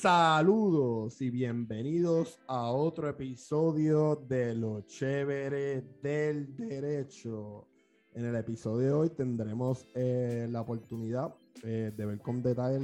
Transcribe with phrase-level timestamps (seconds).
[0.00, 7.68] Saludos y bienvenidos a otro episodio de Lo Chévere del Derecho.
[8.12, 12.80] En el episodio de hoy tendremos eh, la oportunidad eh, de ver con detalle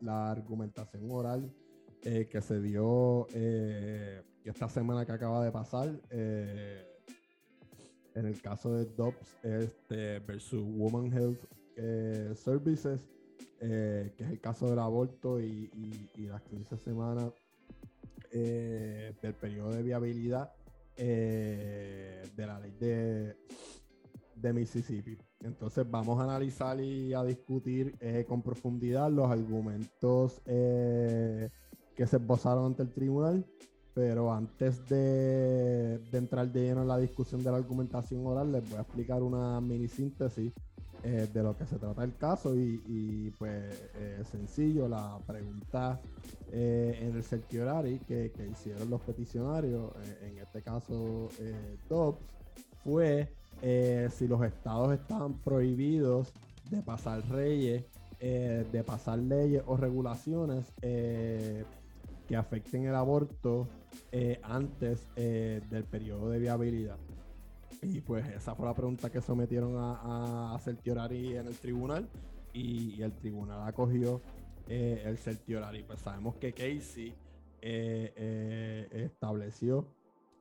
[0.00, 1.52] la, argumentación oral
[2.04, 3.26] eh, que se dio
[4.44, 6.00] esta semana que acaba de pasar
[8.14, 13.10] en el caso de Dobbs este, versus Woman Health Services
[13.64, 15.70] eh, que es el caso del aborto y,
[16.16, 17.32] las 15 semanas
[18.32, 20.50] eh, del periodo de viabilidad
[20.96, 23.36] eh, de la ley de,
[24.34, 25.16] de, Mississippi.
[25.44, 31.50] Entonces vamos a analizar y a discutir con profundidad los argumentos que
[32.06, 33.46] se esbozaron ante el tribunal.
[33.94, 38.68] Pero antes de, de entrar de lleno en la discusión de la argumentación oral, les
[38.68, 40.52] voy a explicar una mini síntesis
[41.04, 46.00] eh, de lo que se trata el caso y, pues eh, sencillo, la pregunta
[46.52, 49.90] eh, en el certiorari que, que, hicieron los peticionarios,
[50.22, 51.28] en este caso
[51.88, 52.20] Dobbs,
[52.84, 53.32] fue
[54.10, 56.32] si los estados están prohibidos
[56.70, 57.84] de pasar reyes,
[58.20, 63.66] de pasar leyes o regulaciones que afecten el aborto
[64.42, 66.96] antes del periodo de viabilidad.
[67.82, 72.08] Y pues esa fue la pregunta que sometieron a, a Certiorari en el tribunal
[72.52, 74.20] y, el tribunal acogió
[74.68, 75.82] eh, el Certiorari.
[75.82, 77.12] Pues sabemos que Casey
[77.60, 79.88] eh, eh, estableció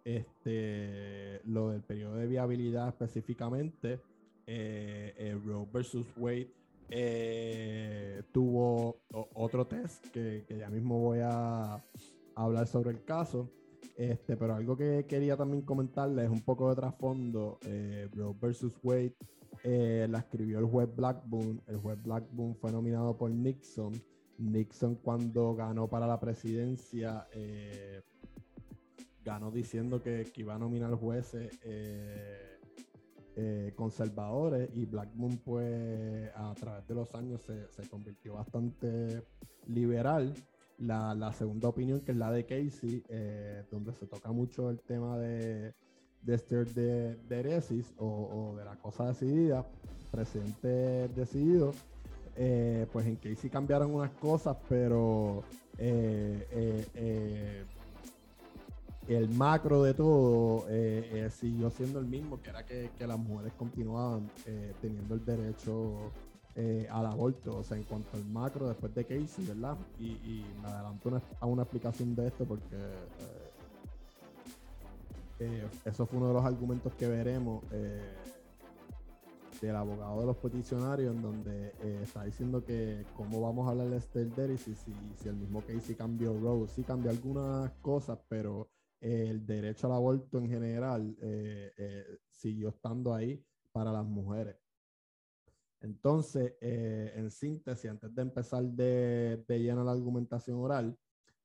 [0.06, 4.00] este, lo del periodo de viabilidad específicamente.
[4.48, 6.52] Roe versus Wade
[8.34, 8.98] tuvo
[9.34, 11.82] otro test que, que ya mismo voy a
[12.36, 13.50] hablar sobre el caso
[14.02, 17.60] este, pero algo que quería también comentarles un poco de trasfondo.
[17.68, 19.16] Eh, Bro versus Wade
[19.64, 21.62] eh, la escribió el juez Blackburn.
[21.68, 23.94] El juez Blackburn fue nominado por Nixon.
[24.40, 28.02] Nixon cuando ganó para la presidencia eh,
[29.24, 31.60] ganó diciendo que, iba a nominar jueces
[33.76, 39.24] conservadores y Blackburn pues a través de los años se convirtió bastante
[39.68, 40.34] liberal
[40.82, 45.18] la, segunda opinión, que es la de Casey, eh, donde se toca mucho el tema
[45.18, 45.74] de,
[46.24, 49.66] de de, de o, de la cosa decidida,
[50.12, 51.74] presidente decidido.
[52.36, 55.44] Eh, pues en Casey cambiaron unas cosas, pero
[55.78, 57.66] eh,
[59.08, 60.66] el macro de todo
[61.30, 64.30] siguió siendo el mismo, que era que las mujeres continuaban
[64.82, 66.12] teniendo el derecho
[66.54, 69.78] eh, al aborto, o sea, en cuanto al macro después de Casey, ¿verdad?
[69.98, 73.50] Y, me adelanto a una explicación de esto porque eh,
[75.40, 77.64] eh, eso fue uno de los argumentos que veremos
[79.62, 81.74] del abogado de los peticionarios, en donde
[82.04, 85.96] está diciendo que cómo vamos a hablar de Esther si, si, si, el mismo Casey
[85.96, 88.70] cambió Roe, sí cambió algunas cosas, pero
[89.00, 91.16] el derecho al aborto en general
[92.30, 93.42] siguió estando ahí
[93.72, 94.61] para las mujeres.
[95.82, 100.96] Entonces, eh, en síntesis, antes de empezar de, de lleno la argumentación oral,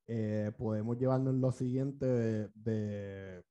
[0.06, 3.42] eh, podemos llevarnos lo siguiente de,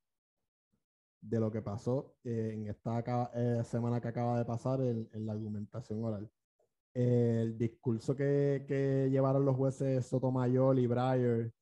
[1.20, 6.04] de, lo que pasó eh, en esta semana que acaba de pasar en, la argumentación
[6.04, 6.30] oral.
[6.94, 11.52] el discurso que, que, llevaron los jueces Sotomayor y Breyer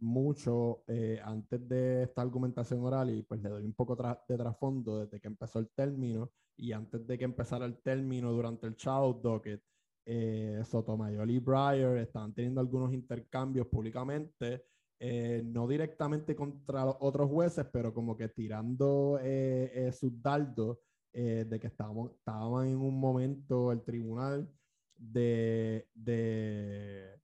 [0.00, 0.84] mucho
[1.22, 3.94] antes de esta argumentación oral, y pues le doy un poco
[4.28, 8.66] de trasfondo desde que empezó el término y antes de que empezara el término durante
[8.66, 9.62] el Shadow Docket,
[10.06, 14.66] eh, Sotomayor y Breyer estaban teniendo algunos intercambios públicamente,
[15.00, 20.78] eh, no directamente contra otros jueces, pero como que tirando eh, eh sus dardos
[21.12, 24.50] de que estábamos, estaban en un momento el tribunal
[24.96, 27.20] de, de,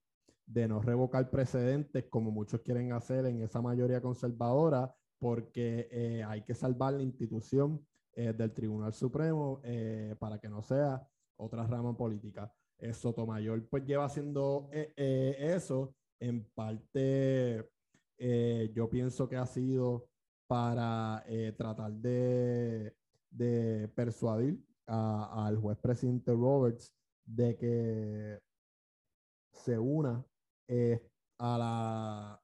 [0.47, 6.55] de no revocar precedentes como muchos quieren hacer en esa mayoría conservadora, porque hay que
[6.55, 7.85] salvar la institución
[8.21, 11.09] eh, del Tribunal Supremo eh, para que no sea
[11.39, 12.53] otra rama política.
[12.79, 17.67] Eh, Sotomayor pues lleva haciendo eso en parte
[18.75, 20.07] yo pienso que ha sido
[20.47, 21.25] para
[21.57, 22.95] tratar de,
[23.95, 26.93] persuadir al juez presidente Roberts
[27.25, 28.39] de que
[29.53, 30.23] se una
[31.39, 32.43] a la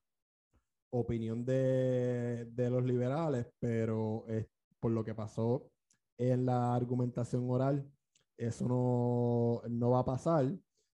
[0.90, 4.24] opinión de, de los liberales, pero
[4.81, 5.70] por lo que pasó
[6.19, 7.90] en la argumentación oral,
[8.37, 10.46] eso no, no va a pasar.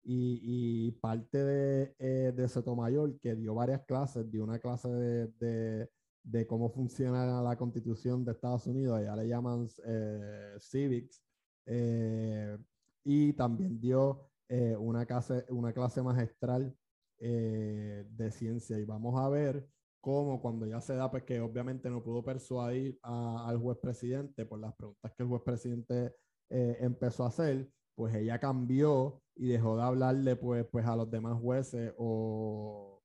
[0.10, 5.28] Y, y parte de, eh, de Sotomayor, que dio varias clases, dio una clase de,
[5.38, 5.90] de,
[6.24, 11.22] de, cómo funciona la constitución de Estados Unidos, allá le llaman eh, civics,
[11.66, 12.58] eh,
[13.04, 16.74] y también dio eh, una, clase, una clase magistral
[17.20, 19.68] de ciencia y vamos a ver
[20.08, 24.58] cómo cuando ya se da, pues que obviamente no pudo persuadir al juez presidente por
[24.58, 26.16] las preguntas que el juez presidente
[26.50, 31.38] empezó a hacer, pues ella cambió y dejó de hablarle pues, pues a los demás
[31.42, 33.04] jueces o,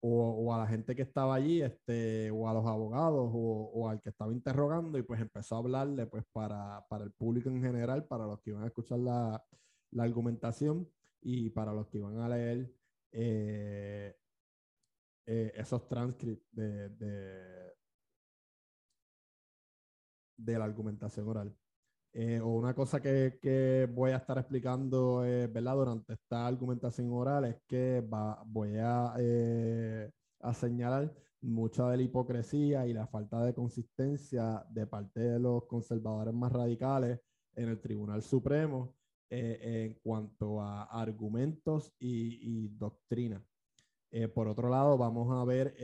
[0.00, 4.00] o, a la gente que estaba allí, este, o a los abogados o, o, al
[4.00, 8.06] que estaba interrogando y pues empezó a hablarle pues para, para el público en general,
[8.06, 9.44] para los que iban a escuchar la,
[9.90, 10.88] la argumentación
[11.20, 12.72] y para los que iban a leer
[13.12, 14.16] eh,
[15.30, 17.74] eh, esos transcripts de, de,
[20.38, 21.54] de la argumentación oral.
[22.14, 25.74] Eh, o una cosa que, que, voy a estar explicando ¿verdad?
[25.76, 30.10] durante esta argumentación oral es que va, voy a, eh,
[30.40, 35.66] a, señalar mucha de la hipocresía y la falta de consistencia de parte de los
[35.66, 37.20] conservadores más radicales
[37.54, 38.96] en el Tribunal Supremo
[39.28, 43.44] en cuanto a argumentos y, y doctrina.
[44.34, 45.74] Por otro lado, vamos a ver,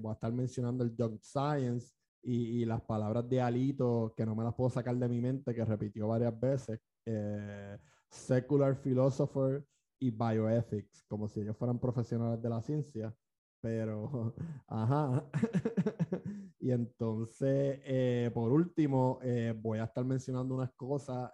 [0.00, 1.92] voy a estar mencionando el Junk Science,
[2.24, 5.64] y, las palabras de Alito, que no me las puedo sacar de mi mente, que
[5.64, 9.64] repitió varias veces, eh, secular philosopher
[10.00, 13.14] y bioethics, como si ellos fueran profesionales de la ciencia,
[13.60, 14.34] pero,
[14.66, 15.30] ajá.
[16.60, 21.30] y entonces, eh, por último, eh, voy a estar mencionando unas cosas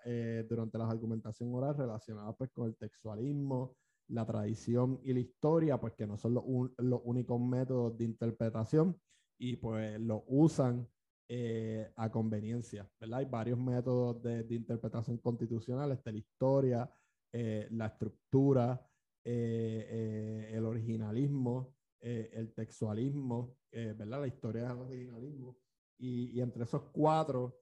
[0.48, 3.76] durante las argumentaciones orales relacionadas pues, con el textualismo,
[4.10, 6.44] la tradición y la historia, pues que no son los,
[6.78, 9.00] los únicos métodos de interpretación
[9.38, 10.86] y pues lo usan
[11.28, 13.20] eh, a conveniencia, ¿verdad?
[13.20, 16.90] Hay varios métodos de, de interpretación constitucional, está la historia,
[17.32, 18.84] eh, la estructura,
[19.24, 24.22] eh, el originalismo, el textualismo, ¿verdad?
[24.22, 25.56] La historia del originalismo.
[25.98, 27.60] Y, y entre esos cuatro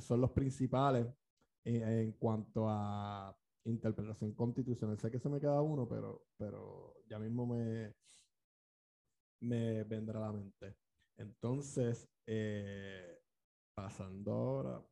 [0.00, 1.06] son los principales
[1.64, 4.98] en cuanto a interpretación constitucional.
[4.98, 7.94] Sé que se me queda uno, pero, pero ya mismo me,
[9.40, 10.76] me vendrá a la mente.
[11.16, 13.18] Entonces, eh,
[13.74, 14.82] pasando ahora.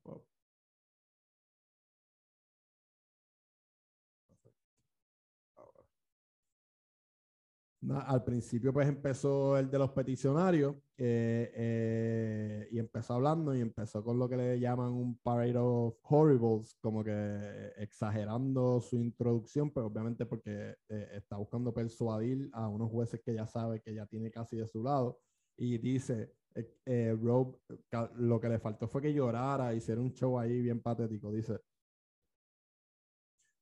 [8.07, 14.05] al principio pues empezó el de los peticionarios eh, eh, y empezó hablando y empezó
[14.05, 19.87] con lo que le llaman un parade of horribles, como que exagerando su introducción, pero
[19.87, 24.31] obviamente porque eh, está buscando persuadir a unos jueces que ya sabe que ya tiene
[24.31, 25.19] casi de su lado
[25.57, 26.37] y dice,
[27.21, 27.59] Rob,
[28.15, 31.59] lo que le faltó fue que llorara, hiciera un show ahí bien patético, dice.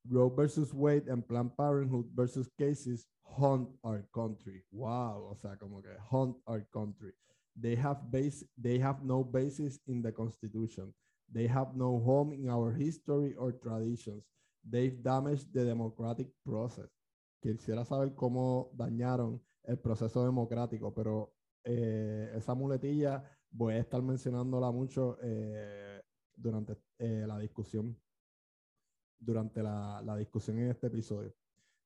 [0.04, 4.62] Roe versus Wade and Planned Parenthood versus cases hunt our country.
[4.72, 7.12] Wow, o sea, como que hunt our country.
[7.60, 10.94] They have base, they have no basis in the Constitution.
[11.32, 14.24] They have no home in our history or traditions.
[14.64, 16.90] They've damaged the democratic process.
[17.42, 21.32] Quisiera saber cómo dañaron el proceso democrático, pero
[21.64, 26.02] eh, esa muletilla voy a estar mencionándola mucho eh,
[26.34, 27.96] durante eh, la discusión,
[29.18, 31.32] durante la, la discusión en este episodio.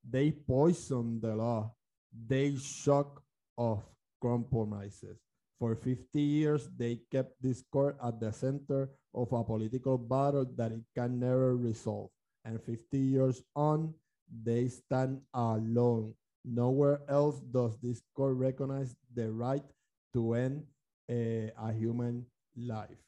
[0.08, 1.74] They poison the law.
[2.10, 3.22] They shock
[3.56, 3.84] of
[4.20, 5.18] compromises.
[5.58, 10.72] For 50 years, they kept this court at the center of a political battle that
[10.72, 12.10] it can never resolve.
[12.44, 13.94] And 50 years on,
[14.28, 16.14] they stand alone.
[16.44, 19.64] Nowhere else does this court recognize the right
[20.12, 20.64] to end
[21.10, 22.26] uh, a human
[22.56, 23.00] life.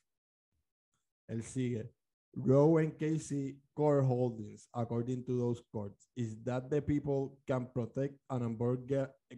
[1.29, 1.89] El sigue.
[2.37, 8.15] Roe and Casey core holdings, according to those courts, is that the people can protect
[8.31, 8.87] an unborn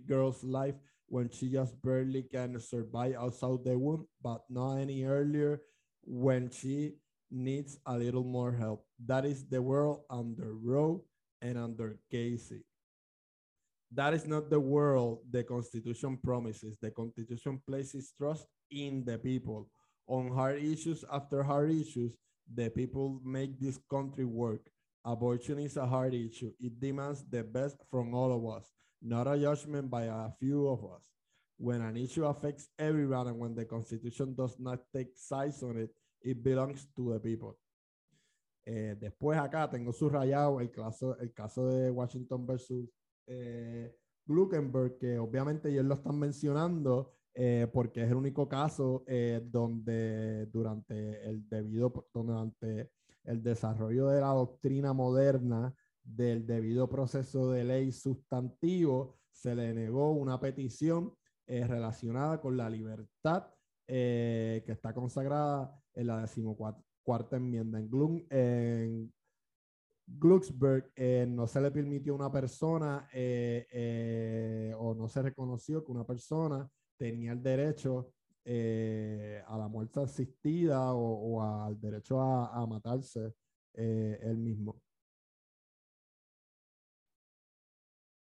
[0.07, 0.75] girl's life
[1.09, 5.61] when she just barely can survive outside the womb, but not any earlier
[6.05, 6.95] when she
[7.31, 8.85] needs a little more help.
[9.05, 11.05] That is the world under Roe
[11.43, 12.63] and under Casey.
[13.93, 16.77] That is not the world the Constitution promises.
[16.81, 19.71] The Constitution places trust in the people
[20.07, 22.13] on hard issues after hard issues
[22.55, 24.71] the people make this country work.
[25.05, 26.53] Abortion is a hard issue.
[26.61, 30.85] It demands the best from all of us, not a judgment by a few of
[30.85, 31.03] us.
[31.57, 35.91] When an issue affects everyone and when the Constitution does not take sides on it,
[36.23, 37.59] it belongs to the people.
[38.65, 42.89] Eh, después acá tengo subrayado el caso, el caso de Washington versus
[43.27, 43.95] eh,
[44.27, 50.47] Gluckenberg, que obviamente ellos lo están mencionando eh, porque es el único caso eh, donde
[50.47, 52.91] durante el debido, durante
[53.25, 55.73] el desarrollo de la doctrina moderna
[56.17, 61.15] del debido proceso de ley sustantivo, se le negó una petición
[61.47, 63.47] eh, relacionada con la libertad
[63.87, 67.79] que está consagrada en la decimocuarta enmienda.
[67.79, 69.11] En, Glum, en
[70.09, 75.85] Glucksberg eh, no se le permitió a una persona eh, eh, o no se reconoció
[75.85, 78.13] que una persona tenía el derecho
[78.47, 83.35] a la muerte asistida o, al derecho a matarse
[83.75, 84.81] él mismo.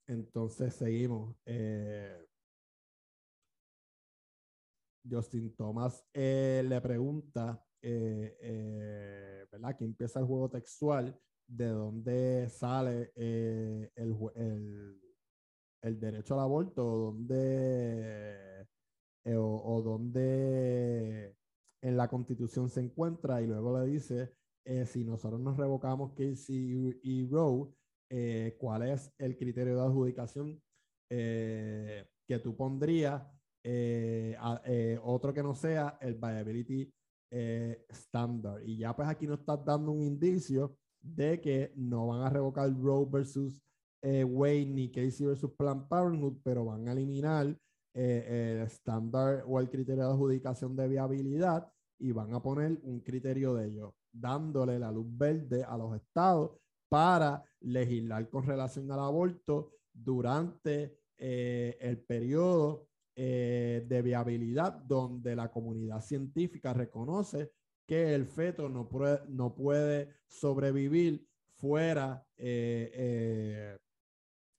[0.07, 1.37] Entonces seguimos.
[5.09, 9.77] Justin Thomas le pregunta, ¿verdad?
[9.77, 15.01] Que empieza el juego textual de dónde sale eh, el,
[16.01, 18.67] derecho al aborto, o dónde,
[19.25, 21.37] eh, o, dónde
[21.83, 24.35] en la constitución se encuentra, y luego le dice,
[24.65, 27.69] eh, si nosotros nos revocamos Casey y Roe,
[28.59, 30.63] ¿cuál es el criterio de adjudicación
[31.09, 33.23] que tú pondrías?
[35.03, 36.93] otro que no sea el viability
[37.89, 38.63] standard.
[38.65, 42.73] Y ya pues aquí nos estás dando un indicio de que no van a revocar
[42.81, 43.61] Roe versus
[44.03, 47.47] eh, Wade ni Casey versus Planned Parenthood, pero van a eliminar
[47.95, 53.01] eh, el estándar o el criterio de adjudicación de viabilidad y van a poner un
[53.01, 59.01] criterio de ellos, dándole la luz verde a los estados para legislar con relación al
[59.01, 67.53] aborto durante eh, el periodo de viabilidad donde la comunidad científica reconoce
[67.87, 71.27] que el feto no puede, sobrevivir
[71.57, 73.79] fuera eh, eh,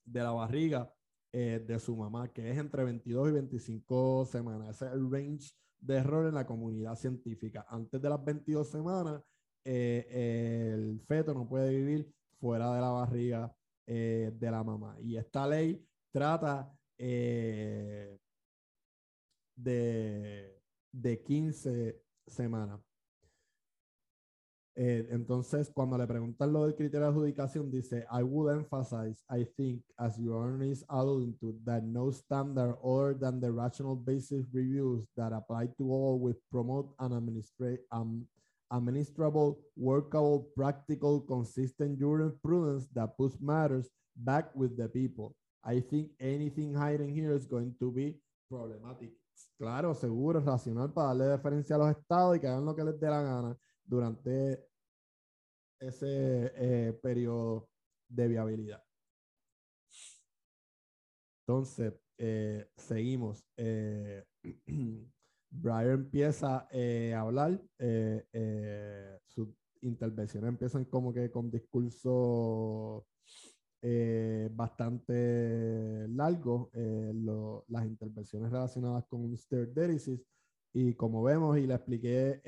[0.06, 0.92] de la barriga
[1.34, 4.76] eh, de su mamá, que es entre 22 y 25 semanas.
[4.76, 7.66] Ese es el range de error en la comunidad científica.
[7.68, 9.22] Antes de las 22 semanas,
[9.66, 13.56] el feto no puede vivir fuera de la barriga
[13.86, 14.98] de la mamá.
[15.02, 18.20] Y esta ley trata de,
[20.92, 22.80] de 15 semanas.
[24.78, 29.46] Eh, entonces, cuando le preguntan lo del criterio de adjudicación, dice, I would emphasize, I
[29.56, 34.46] think, as your honor is alluding to, that no standard other than the rational basis
[34.52, 38.28] reviews that apply to all will promote an administra um,
[38.72, 45.36] administrable, workable, practical, consistent jurisprudence that puts matters back with the people.
[45.64, 48.16] I think anything hiding here is going to be
[48.50, 49.12] problematic.
[49.58, 53.00] Claro, seguro, racional para darle deferencia a los estados y que hagan lo que les
[53.00, 54.68] dé la gana durante
[55.80, 57.70] ese eh, periodo
[58.08, 58.84] de viabilidad.
[61.48, 63.46] Entonces, eh, seguimos.
[63.58, 64.24] Eh,
[65.62, 67.62] Brian empieza a hablar,
[69.26, 69.50] sus
[69.82, 73.06] intervenciones empiezan como que con discurso
[74.52, 76.72] bastante largo,
[77.68, 80.22] las intervenciones relacionadas con osteoarteritis,
[80.74, 82.42] y como vemos y le expliqué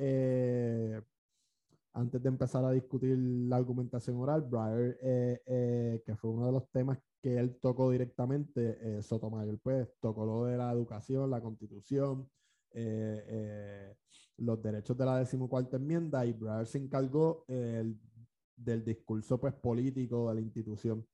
[1.97, 6.51] antes de empezar a discutir la argumentación oral, Breyer, eh, eh, que fue uno de
[6.51, 11.41] los temas que él tocó directamente, eh, Sotomayor, pues tocó lo de la educación, la
[11.41, 12.29] constitución,
[14.37, 20.35] los derechos de la decimocuarta enmienda y Breyer se encargó del discurso pues político de
[20.35, 21.05] la institución.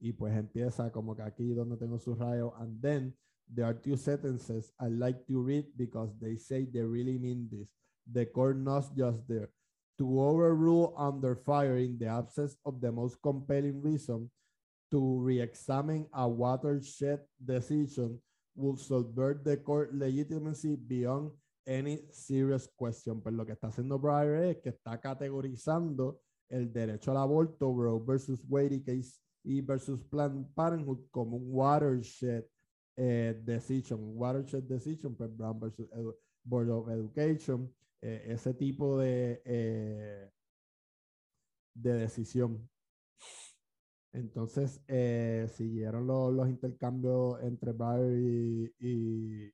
[0.00, 3.16] Y pues empieza como que aquí donde tengo su rayo, and then
[3.52, 7.68] there are two sentences I like to read because they say they really mean this.
[8.06, 9.50] The court not just there
[9.98, 14.30] to overrule under fire in the absence of the most compelling reason
[14.92, 18.20] to re-examine a watershed decision
[18.58, 21.30] will subvert the court legitimacy beyond
[21.66, 23.20] any serious question.
[23.20, 28.02] Pues lo que está haciendo Breyer es que está categorizando el derecho al aborto, Roe
[28.04, 28.82] versus Wade
[29.44, 32.44] y versus Planned Parenthood como un watershed
[32.96, 34.00] eh, decision.
[34.16, 35.88] Watershed decision, pues Brown versus
[36.42, 37.72] Board of Education,
[38.02, 40.30] eh, ese tipo de, eh,
[41.74, 42.68] de decisión.
[44.12, 49.52] Entonces, eh, siguieron los, los, intercambios entre Barry y,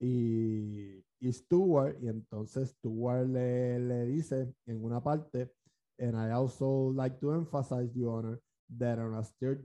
[0.00, 5.52] y, Stewart, y entonces Stewart le, le dice en una parte,
[5.98, 8.40] and I also like to emphasize, Your Honor,
[8.78, 9.64] that on a third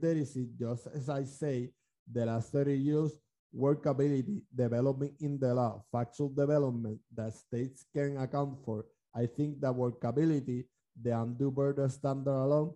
[0.58, 1.72] just as I say,
[2.10, 3.12] the last 30 years
[3.54, 8.84] workability development in the law, factual development that states can account for.
[9.14, 10.66] I think that workability,
[11.00, 12.74] the undue burden standard alone,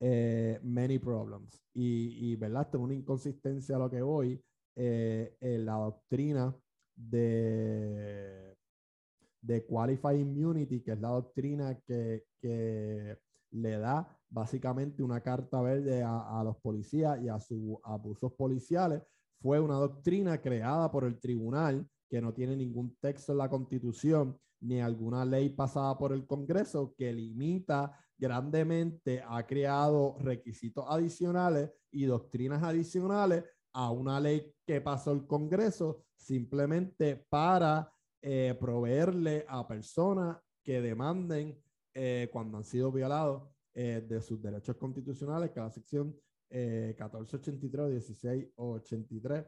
[0.00, 1.62] eh, many problems.
[1.74, 2.68] Y, y, ¿verdad?
[2.70, 4.42] Tengo una inconsistencia a lo que voy.
[4.76, 6.56] Eh, en la doctrina
[6.96, 8.56] de,
[9.42, 13.18] de Qualified Immunity, que es la doctrina que, que
[13.50, 19.02] le da básicamente una carta verde a, a los policías y a sus abusos policiales
[19.40, 24.38] fue una doctrina creada por el tribunal que no tiene ningún texto en la constitución
[24.60, 32.04] ni alguna ley pasada por el Congreso que limita grandemente ha creado requisitos adicionales y
[32.04, 40.36] doctrinas adicionales a una ley que pasó el Congreso simplemente para eh, proveerle a personas
[40.62, 41.58] que demanden
[41.94, 46.14] eh, cuando han sido violados eh, de sus derechos constitucionales, que la sección
[46.50, 49.46] 1483 1683,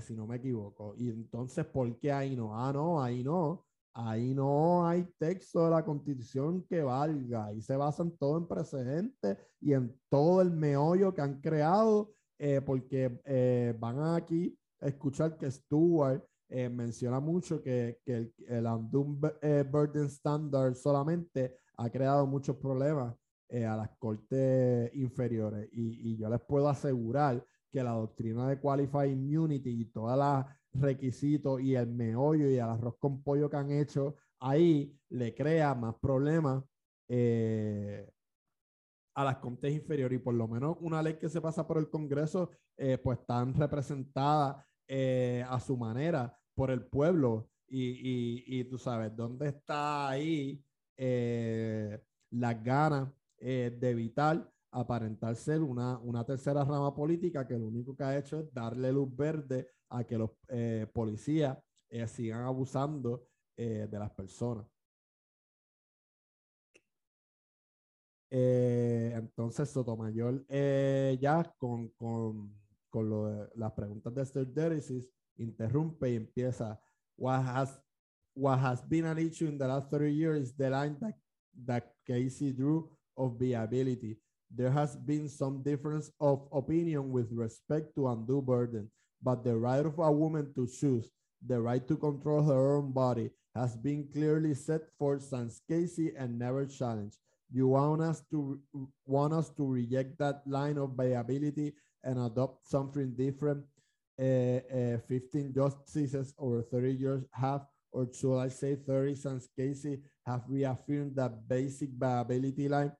[0.00, 0.94] si no me equivoco.
[0.96, 2.54] Y entonces, ¿por qué ahí no?
[2.54, 3.66] Ah, no, ahí no.
[3.92, 7.46] Ahí no hay texto de la constitución que valga.
[7.46, 12.12] Ahí se basan todo en precedentes y en todo el meollo que han creado,
[12.64, 19.32] porque van aquí a escuchar que Stuart eh, menciona mucho que, que el, el undue
[19.40, 23.14] eh, burden standard solamente ha creado muchos problemas
[23.48, 28.58] eh, a las cortes inferiores y, y, yo les puedo asegurar que la doctrina de
[28.58, 33.56] qualified immunity y todos los requisitos y el meollo y el arroz con pollo que
[33.56, 36.64] han hecho ahí le crea más problemas
[39.14, 40.18] a las cortes inferiores.
[40.18, 42.50] Y por lo menos una ley que se pasa por el Congreso
[43.02, 44.64] pues están representadas
[45.48, 47.50] a su manera por el pueblo.
[47.68, 50.62] Y, tú sabes, ¿dónde está ahí
[51.02, 51.98] eh,
[52.32, 53.08] las ganas
[53.38, 58.18] eh, de evitar aparentar ser una, una tercera rama política que lo único que ha
[58.18, 61.58] hecho es darle luz verde a que los eh, policías
[62.06, 64.64] sigan abusando de las personas.
[68.30, 70.46] entonces, Sotomayor,
[71.20, 72.54] ya con, con,
[72.88, 74.46] con las preguntas de Esther
[75.40, 76.80] interrumpe y empieza.
[77.16, 77.80] What has,
[78.34, 81.14] what has been an issue in the last 30 years is the line that,
[81.66, 84.18] that Casey drew of viability.
[84.50, 88.90] There has been some difference of opinion with respect to undue burden,
[89.22, 91.10] but the right of a woman to choose,
[91.46, 96.38] the right to control her own body, has been clearly set forth since Casey and
[96.38, 97.18] never challenged.
[97.52, 98.60] You want us to
[99.06, 101.74] want us to reject that line of viability
[102.04, 103.64] and adopt something different
[104.20, 110.00] uh, uh, 15 justices over 30 years have, or should I say 30 since Casey,
[110.26, 112.92] have reaffirmed that basic viability line.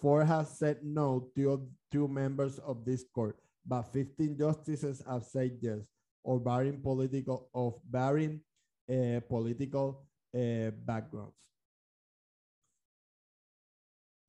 [0.00, 5.58] Four has said no to two members of this court, but 15 justices have said
[5.60, 5.80] yes,
[6.22, 8.40] or barring political of barring
[8.88, 11.34] uh, political uh, backgrounds.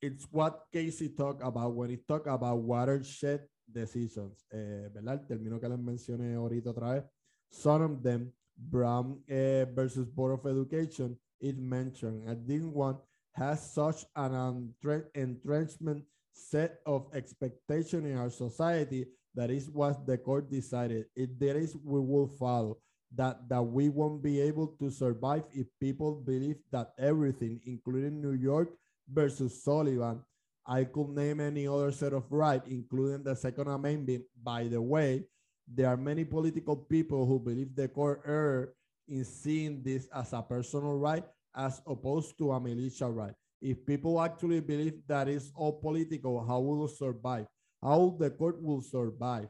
[0.01, 5.21] It's what Casey talked about when he talked about watershed decisions, eh, ¿verdad?
[5.21, 7.03] El término que les mencioné ahorita otra vez.
[7.49, 12.97] Some of them, Brown eh, versus Board of Education, it mentioned, and this one
[13.33, 14.73] has such an
[15.15, 19.05] entrenchment set of expectation in our society
[19.37, 21.05] that is what the court decided.
[21.15, 22.77] If there is, we will follow.
[23.15, 28.33] That, that we won't be able to survive if people believe that everything, including New
[28.33, 28.73] York
[29.07, 30.19] versus Sullivan,
[30.65, 34.25] I could name any other set of rights, including the Second Amendment.
[34.43, 35.23] By the way,
[35.67, 38.73] there are many political people who believe the court error
[39.07, 41.23] in seeing this as a personal right
[41.55, 43.33] as opposed to a militia right.
[43.61, 47.47] If people actually believe that it's all political, how will it survive?
[47.81, 49.49] How the court will survive?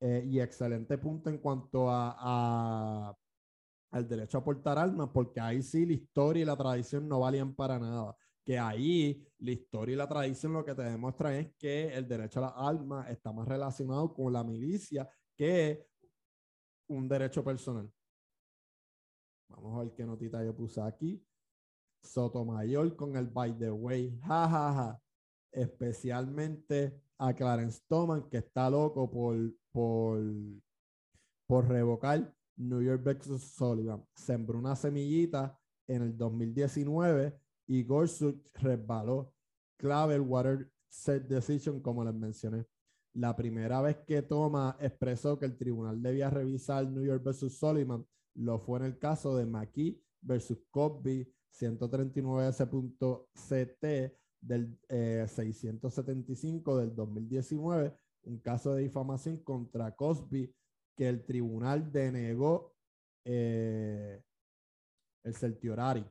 [0.00, 3.16] Eh, y excelente punto en cuanto a, a,
[3.92, 7.54] al derecho a portar armas, porque ahí sí la historia y la tradición no valían
[7.54, 8.16] para nada.
[8.44, 12.40] que ahí la historia y la tradición lo que te demuestran es que el derecho
[12.40, 15.86] a las armas está más relacionado con la milicia que
[16.88, 17.90] un derecho personal.
[19.48, 21.24] Vamos a ver qué notita yo puse aquí.
[22.02, 25.00] Sotomayor con el by the way, jajaja.
[25.50, 29.36] Especialmente a Clarence Thomas, que está loco por,
[29.72, 30.22] por,
[31.46, 34.04] por revocar New York versus Sullivan.
[34.14, 39.34] Sembró una semillita en el 2019 y Gorsuch resbaló
[39.76, 42.64] clave el water set decision como les mencioné.
[43.14, 48.04] La primera vez que Thomas expresó que el tribunal debía revisar New York versus Solomon
[48.34, 57.96] lo fue en el caso de McKee versus Cosby 139S.ct del 675 eh, del 2019,
[58.24, 60.54] un caso de difamación contra Cosby
[60.96, 62.74] que el tribunal denegó
[63.24, 64.22] eh,
[65.24, 66.04] el certiorari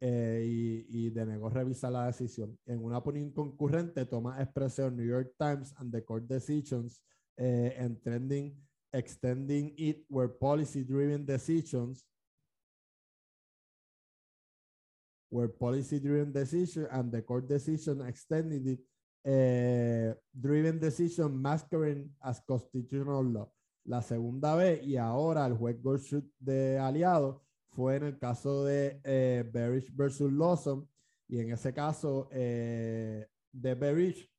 [0.00, 2.58] eh, y, y, denegó revisar la decisión.
[2.66, 7.02] En una opinión concurrente, toma expresión New York Times and the court decisions
[7.38, 8.54] eh, and trending,
[8.92, 12.04] extending it where policy-driven decisions
[15.30, 18.80] where policy-driven decision and the court decision extended it
[19.24, 23.48] eh, driven decision masquerading as constitutional law.
[23.84, 29.00] La segunda vez y ahora el juez Gorsuch de aliado fue en el caso de
[29.04, 30.88] eh, Barish versus Lawson,
[31.28, 34.30] Y en ese caso eh, de Berich,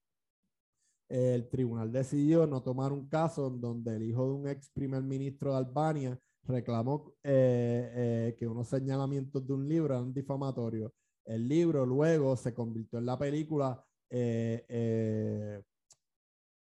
[1.09, 5.03] el tribunal decidió no tomar un caso en donde el hijo de un ex primer
[5.03, 10.91] ministro de Albania reclamó eh, eh, que unos señalamientos de un libro eran difamatorios.
[11.25, 15.61] El libro luego se convirtió en la película eh,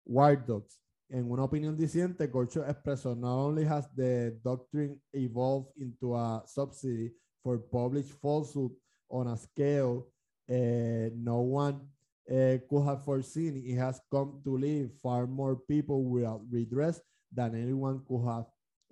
[0.06, 0.80] Wild Dogs.
[1.10, 7.13] En una opinión disidente, Gorcho expresó, not only has the doctrine evolved into a subsidy
[7.43, 8.72] for published falsehood
[9.10, 10.08] on a scale
[10.48, 11.82] no one
[12.26, 18.02] could have foreseen, it has come to live far more people without redress than anyone
[18.08, 18.46] could have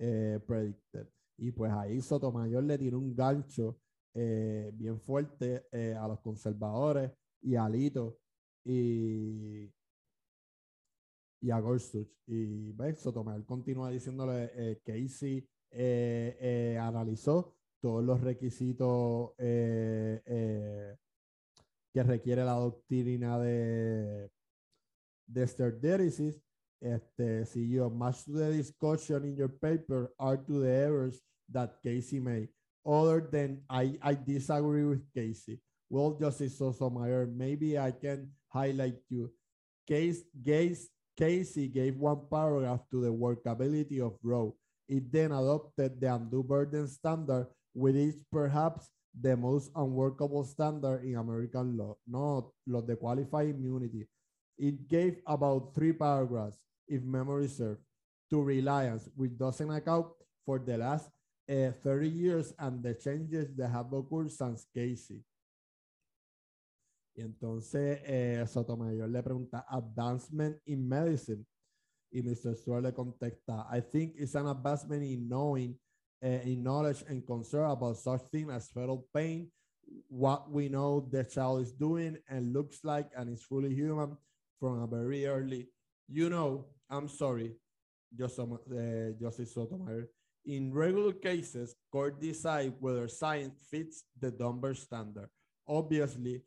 [0.03, 1.07] eh, predicted.
[1.37, 3.79] Y pues ahí Sotomayor le tiró un gancho
[4.15, 7.11] eh, bien fuerte eh, a los conservadores
[7.43, 8.17] y a Lito
[8.65, 9.71] y,
[11.39, 12.09] y a Gorsuch.
[12.25, 12.97] Y ¿ves?
[12.97, 15.47] Sotomayor continúa diciéndole que Casey
[16.79, 20.97] analizó todos los requisitos que
[21.93, 24.31] requiere la doctrina de,
[25.27, 25.47] de
[26.81, 32.19] Este, siguió, much to the discussion in your paper are to the errors that Casey
[32.19, 32.49] made.
[32.83, 35.61] Other than I, I disagree with Casey.
[35.89, 39.29] Well, Justice Sotomayor, maybe I can highlight you.
[39.87, 44.55] Case, Case, Casey gave one paragraph to the workability of Roe.
[44.89, 51.15] It then adopted the undue burden standard, which is perhaps the most unworkable standard in
[51.15, 54.07] American law, not los de qualified immunity.
[54.57, 56.57] It gave about three paragraphs
[56.91, 57.79] if memory serves,
[58.29, 60.07] to reliance, which doesn't account
[60.45, 61.09] for the last
[61.49, 65.23] uh, 30 years and the changes that have occurred since Casey.
[67.15, 71.45] Y entonces eh, Sotomayor le pregunta, advancement in medicine.
[72.13, 72.55] Y Mr.
[72.55, 75.77] Stewart le contesta, I think it's an advancement in knowing,
[76.23, 79.49] uh, in knowledge and concern about such thing as fetal pain,
[80.07, 84.17] what we know the child is doing and looks like and is fully human
[84.59, 85.67] from a very early
[86.11, 87.55] you know, I'm sorry,
[88.13, 90.09] Justice Sotomayor.
[90.45, 95.29] In regular cases, court decide whether science fits the Dunbar standard.
[95.65, 96.41] Obviously,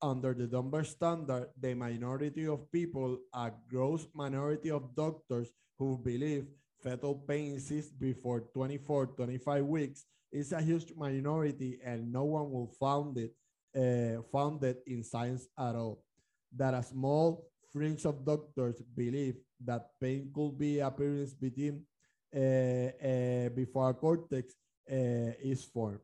[0.00, 6.46] under the Dunbar standard, the minority of people, a gross minority of doctors who believe
[6.82, 12.72] fetal pain exists before 24, 25 weeks, is a huge minority and no one will
[12.80, 13.34] found it,
[13.76, 16.02] uh, found it in science at all.
[16.56, 21.86] That a small fringe of doctors believe that pain could be appearance between
[22.34, 24.54] uh, uh, before cortex
[24.90, 26.00] uh, is formed.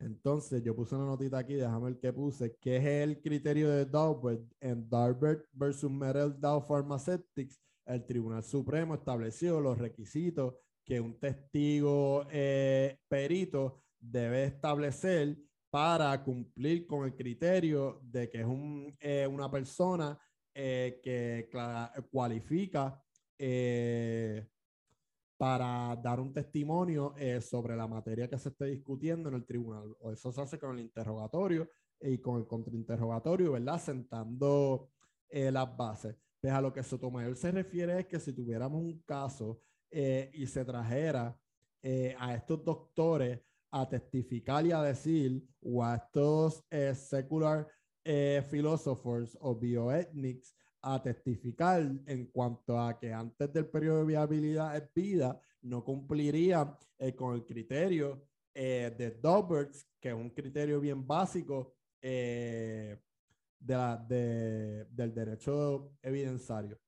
[0.00, 2.56] Entonces, yo puse una notita aquí, déjame ver qué puse.
[2.60, 4.42] ¿Qué es el criterio de Daubert?
[4.60, 10.54] En Daubert versus Merel Dow Pharmaceutics, el Tribunal Supremo estableció los requisitos
[10.84, 12.26] que un testigo
[13.08, 15.38] perito debe establecer
[15.70, 20.16] para cumplir con el criterio de que es un, eh, una persona
[20.54, 21.48] eh, que
[22.10, 23.02] cualifica
[23.36, 24.46] eh,
[25.36, 29.96] para dar un testimonio sobre la materia que se esté discutiendo en el tribunal.
[30.00, 31.68] O eso se hace con el interrogatorio
[32.00, 33.80] y con el contrainterrogatorio, ¿verdad?
[33.80, 34.90] Sentando
[35.28, 36.16] las bases.
[36.40, 40.64] Pues a lo que Sotomayor se refiere es que si tuviéramos un caso y se
[40.64, 41.36] trajera
[41.82, 43.40] a estos doctores
[43.74, 47.66] a testificar y a decir, o a estos eh, secular
[48.04, 54.76] eh, philosophers o bioethnics a testificar en cuanto a que antes del periodo de viabilidad
[54.76, 58.22] es vida, no cumpliría eh, con el criterio
[58.54, 63.00] eh, de Doberts, que es un criterio bien básico de
[63.66, 66.78] la, de, del derecho evidenciario.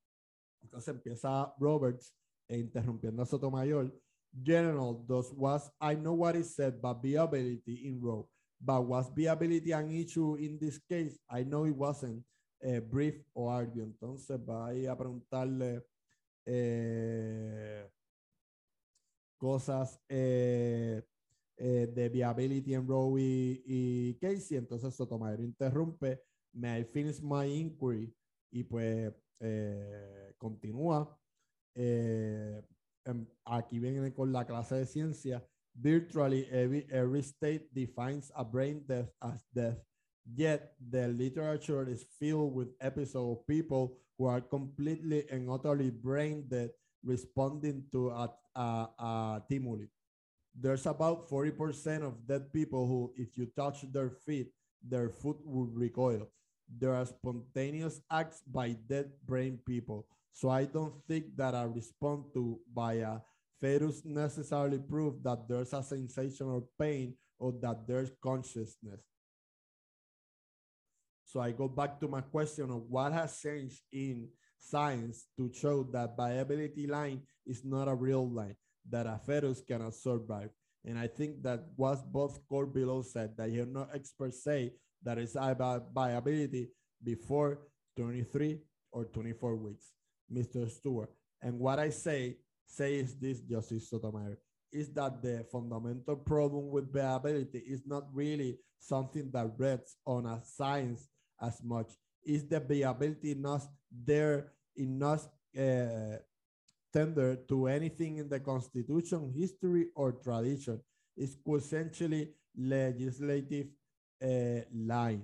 [0.62, 2.14] Entonces empieza Roberts
[2.48, 3.90] interrumpiendo a Sotomayor
[4.44, 8.28] general does was I know what is said, but viability in Roe.
[8.66, 11.16] But was viability an issue in this case?
[11.30, 12.24] I know it wasn't
[12.60, 13.84] a brief or argue.
[13.84, 15.84] Entonces va a preguntarle
[16.44, 17.88] eh,
[19.38, 21.00] cosas eh,
[21.56, 24.56] eh, de viability en Roe y, y Casey.
[24.56, 26.20] Entonces Sotomayor interrumpe.
[26.52, 28.12] May I finish my inquiry?
[28.50, 31.16] Y pues eh, continúa.
[31.72, 32.60] Eh,
[33.44, 35.46] aquí viene con la clase de ciencia.
[35.78, 39.76] Virtually every, every state defines a brain death as death.
[40.24, 46.46] Yet the literature is filled with episodes of people who are completely and utterly brain
[46.48, 46.70] dead
[47.04, 49.84] responding to a, a, a stimuli.
[50.58, 54.48] There's about 40% of dead people who, if you touch their feet,
[54.82, 56.26] their foot will recoil.
[56.66, 62.28] There are spontaneous acts by dead brain people so I don't think that a response
[62.34, 63.24] to by a
[63.60, 69.00] fetus necessarily prove that there's a sensation or pain or that there's consciousness.
[71.24, 75.82] So I go back to my question of what has changed in science to show
[75.92, 78.56] that viability line is not a real line,
[78.88, 80.50] that a fetus cannot survive.
[80.84, 85.18] And I think that was both Core below said that you're not experts say that
[85.18, 86.68] is about viability
[87.02, 87.58] before
[87.96, 88.60] 23
[88.92, 89.92] or 24 weeks,
[90.32, 90.70] Mr.
[90.70, 91.10] Stewart.
[91.42, 94.38] And what I say, say is this, Justice Sotomayor,
[94.72, 100.40] is that the fundamental problem with viability is not really something that rests on a
[100.44, 101.08] science
[101.40, 101.92] as much.
[102.24, 106.18] Is the viability not there enough uh,
[106.92, 110.80] tender to anything in the constitution, history, or tradition?
[111.16, 113.68] It's essentially legislative
[114.22, 115.22] uh, line.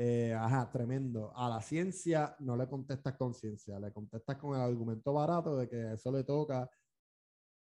[0.00, 1.32] Eh, ajá, tremendo.
[1.34, 5.68] A la ciencia no le contestas con ciencia, le contestas con el argumento barato de
[5.68, 6.70] que eso le toca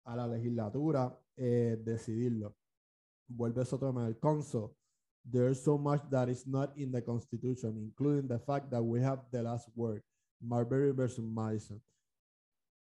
[0.04, 2.54] a la legislatura eh, decidirlo.
[3.26, 4.76] Vuelve el Conso.
[5.24, 9.22] There's so much that is not in the Constitution, including the fact that we have
[9.32, 10.02] the last word.
[10.38, 11.80] Marbury versus Madison.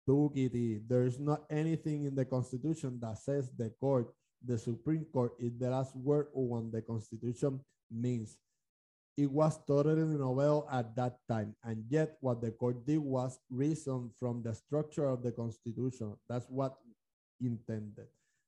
[0.04, 4.12] Tukiti, there's not anything in the Constitution that says the court,
[4.44, 8.36] the Supreme Court, is the last word on the Constitution means.
[9.18, 14.12] It was totally novel at that time, and yet what the court did was reason
[14.16, 16.14] from the structure of the Constitution.
[16.28, 16.78] That's what
[17.40, 18.06] intended.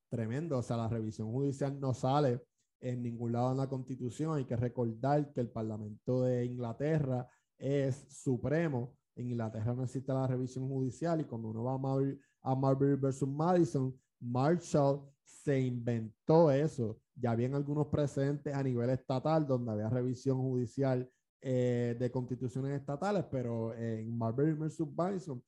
[0.09, 2.39] Tremendo, o sea, la revisión judicial no sale
[2.81, 4.37] en ningún lado en la Constitución.
[4.37, 7.29] Hay que recordar que el Parlamento de Inglaterra
[7.59, 8.97] es supremo.
[9.17, 13.29] En Inglaterra no existe la revisión judicial y cuando uno va a, a Marbury versus
[13.29, 17.01] Madison, Marshall se inventó eso.
[17.21, 21.09] Ya habían algunos precedentes a nivel estatal donde había revisión judicial
[21.43, 25.43] eh, de constituciones estatales, pero en Marbury versus Bison,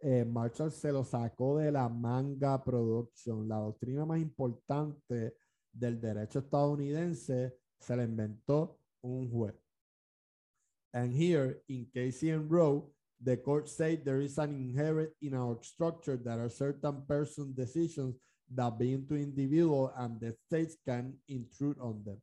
[0.00, 3.48] eh, Marshall se lo sacó de la manga production.
[3.48, 5.36] La doctrina más importante
[5.72, 9.54] del derecho estadounidense se la inventó un juez.
[10.92, 15.58] And here, in Casey and Rowe, the court said there is an inherent in our
[15.62, 18.14] structure that a certain person's decisions
[18.54, 22.18] that being to individual and the states can intrude on them.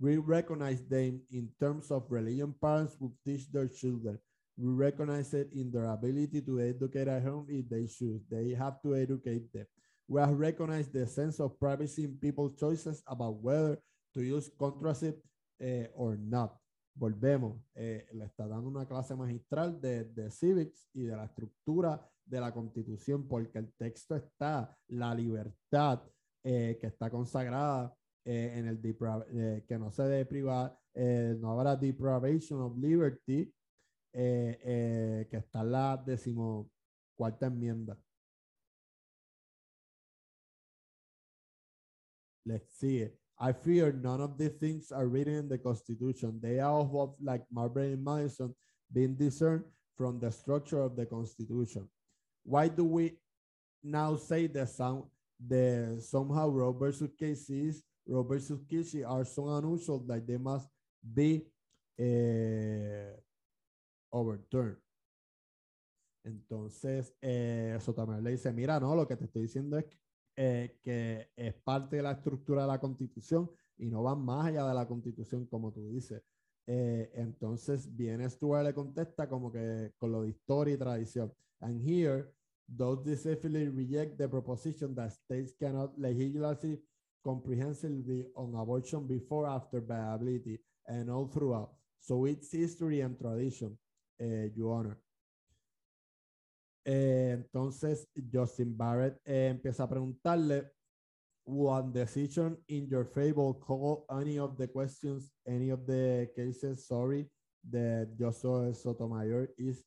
[0.00, 4.18] We recognize them in terms of religion parents who teach their children.
[4.56, 8.22] We recognize it in their ability to educate at home if they choose.
[8.30, 9.66] They have to educate them.
[10.08, 13.78] We have recognized the sense of privacy in people's choices about whether
[14.14, 15.22] to use contraceptive
[15.60, 16.58] eh, or not.
[16.94, 22.06] Volvemos, eh, le está dando una clase magistral de, de civics y de la estructura
[22.32, 26.02] de la constitución, porque el texto está, la libertad
[26.42, 32.62] eh, que está consagrada eh, en el eh, que no se depriva, no habrá deprivation
[32.62, 33.52] of liberty,
[34.12, 37.98] que está en la decimocuarta enmienda.
[42.44, 43.10] Let's see.
[43.38, 46.40] I fear none of these things are written in the Constitution.
[46.40, 48.54] They are of like Marbury and Madison
[48.92, 49.64] being discerned
[49.96, 51.88] from the structure of the Constitution
[52.44, 53.18] why do we
[53.82, 55.04] now say that some
[55.38, 60.68] the somehow Roe versus cases, Roe versus Casey are so unusual that they must
[61.02, 61.44] be
[61.98, 63.16] uh,
[64.12, 64.78] overturned.
[66.24, 69.86] Entonces, eh, también le dice, mira, no, lo que te estoy diciendo es
[70.36, 74.66] eh, que es parte de la estructura de la constitución y no van más allá
[74.68, 76.22] de la constitución, como tú dices.
[76.66, 81.34] Eh, entonces viene Stuart le contesta como que con lo de historia y tradición.
[81.62, 82.32] And here,
[82.68, 86.80] those decisively reject the proposition that states cannot legislate
[87.24, 91.70] comprehensively on abortion before, after viability, and all throughout.
[92.00, 93.78] So it's history and tradition,
[94.20, 94.98] uh, Your Honor.
[96.84, 100.72] Eh, entonces, Justin Barrett eh, empieza a preguntarle,
[101.44, 107.28] one decision in your favor call any of the questions, any of the cases, sorry,
[107.70, 109.84] that Joshua Sotomayor is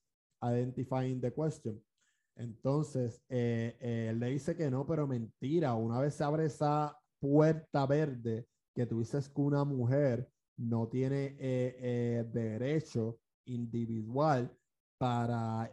[0.54, 1.82] identifying the question.
[2.38, 5.74] Entonces, eh, eh, le dice que no, pero mentira.
[5.76, 11.36] Una vez se abre esa puerta verde que tú dices que una mujer no tiene
[11.40, 14.52] eh, derecho individual
[14.98, 15.72] para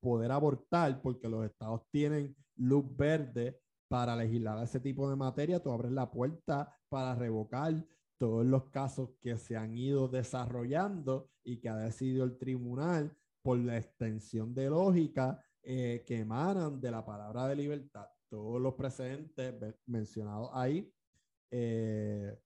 [0.00, 3.58] poder abortar, porque los estados tienen luz verde
[3.88, 7.84] para legislar ese tipo de materia, tú abres la puerta para revocar
[8.18, 13.58] todos los casos que se han ido desarrollando y que ha decidido el tribunal por
[13.58, 18.06] la extensión de lógica eh, que emanan de la palabra de libertad.
[18.28, 19.54] Todos los precedentes
[19.86, 20.90] mencionados ahí
[21.50, 22.36] eh,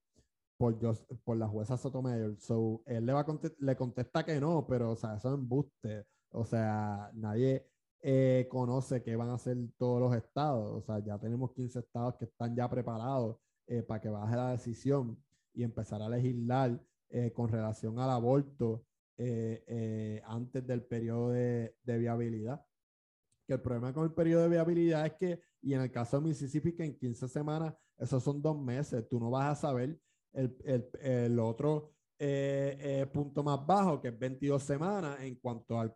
[0.59, 0.77] por,
[1.25, 2.37] por la jueza Sotomayor.
[2.41, 3.25] So, él le, va
[3.59, 6.07] le contesta que no, pero o sea, eso es embuste.
[6.31, 7.67] O sea, nadie
[8.03, 10.83] eh, conoce qué van a hacer todos los estados.
[10.83, 13.39] O sea, ya tenemos 15 estados que están ya preparados
[13.87, 16.81] para que baje la decisión y empezar a legislar
[17.11, 18.85] eh, con relación al aborto
[19.19, 22.65] eh, antes del periodo de, viabilidad.
[23.47, 26.29] Que el problema con el periodo de viabilidad es que, y en el caso de
[26.29, 29.99] Mississippi, que en 15 semanas, esos son dos meses, tú no vas a saber
[30.33, 35.79] el, el, el otro eh, eh, punto más bajo, que es 22 semanas, en cuanto
[35.79, 35.95] al,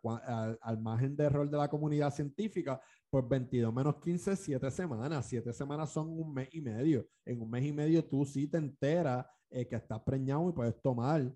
[0.61, 5.25] al, margen de error de la comunidad científica, pues 22 menos 15, 7 semanas.
[5.27, 7.05] 7 semanas son un mes y medio.
[7.25, 10.81] En un mes y medio tú sí te enteras eh, que estás preñado y puedes
[10.81, 11.29] tomar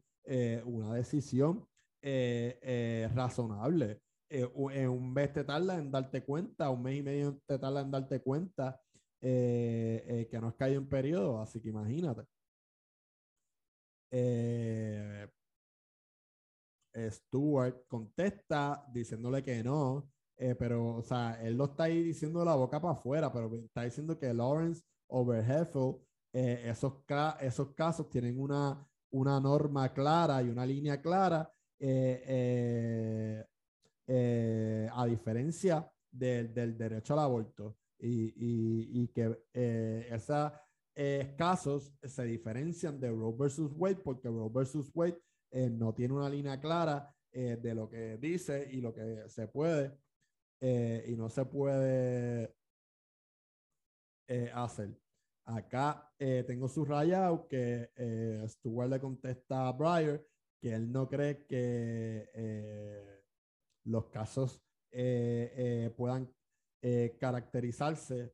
[0.65, 1.65] una decisión
[3.13, 4.02] razonable.
[4.30, 7.91] en un mes te tarda en darte cuenta, un mes y medio te tarda en
[7.91, 8.80] darte cuenta
[9.20, 12.24] que no has caído en periodo, así que imagínate.
[14.12, 15.28] Eh,
[17.12, 22.46] Stuart contesta diciéndole que no, eh, pero, o sea, él lo está ahí diciendo de
[22.46, 25.46] la boca para afuera, pero está diciendo que Lawrence over
[26.34, 26.96] eh, esos,
[27.39, 31.52] esos casos tienen una, una norma clara y una línea clara,
[34.92, 39.38] a diferencia del, derecho al aborto, y, que
[41.00, 46.16] eh, casos se diferencian de Roe versus Wade porque Roe versus Wade eh, no tiene
[46.16, 49.96] una línea clara eh, de lo que dice y lo que se puede
[50.60, 52.52] y no se puede
[54.56, 55.00] hacer.
[55.46, 57.92] Acá tengo subrayado que
[58.48, 60.28] Stuart le contesta a Breyer
[60.60, 63.22] que él no cree que
[63.86, 64.62] los casos
[65.96, 66.34] puedan
[67.20, 68.34] caracterizarse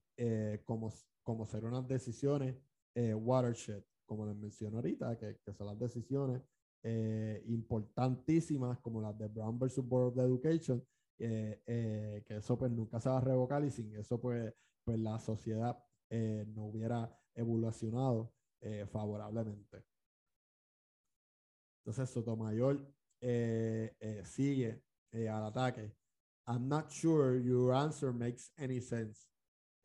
[0.65, 0.91] como
[1.23, 2.55] como ser unas decisiones
[2.95, 6.43] eh, watershed, como les menciono ahorita, que, son las decisiones
[6.83, 10.85] eh, importantísimas como las de Brown versus Board of Education,
[11.17, 15.17] eh, que eso pues nunca se va a revocar y sin eso pues, pues la
[15.19, 15.81] sociedad
[16.53, 18.31] no hubiera evolucionado
[18.91, 19.83] favorablemente.
[21.85, 22.79] Entonces Sotomayor
[24.23, 24.81] sigue
[25.29, 25.91] al ataque.
[26.47, 29.27] I'm not sure your answer makes any sense.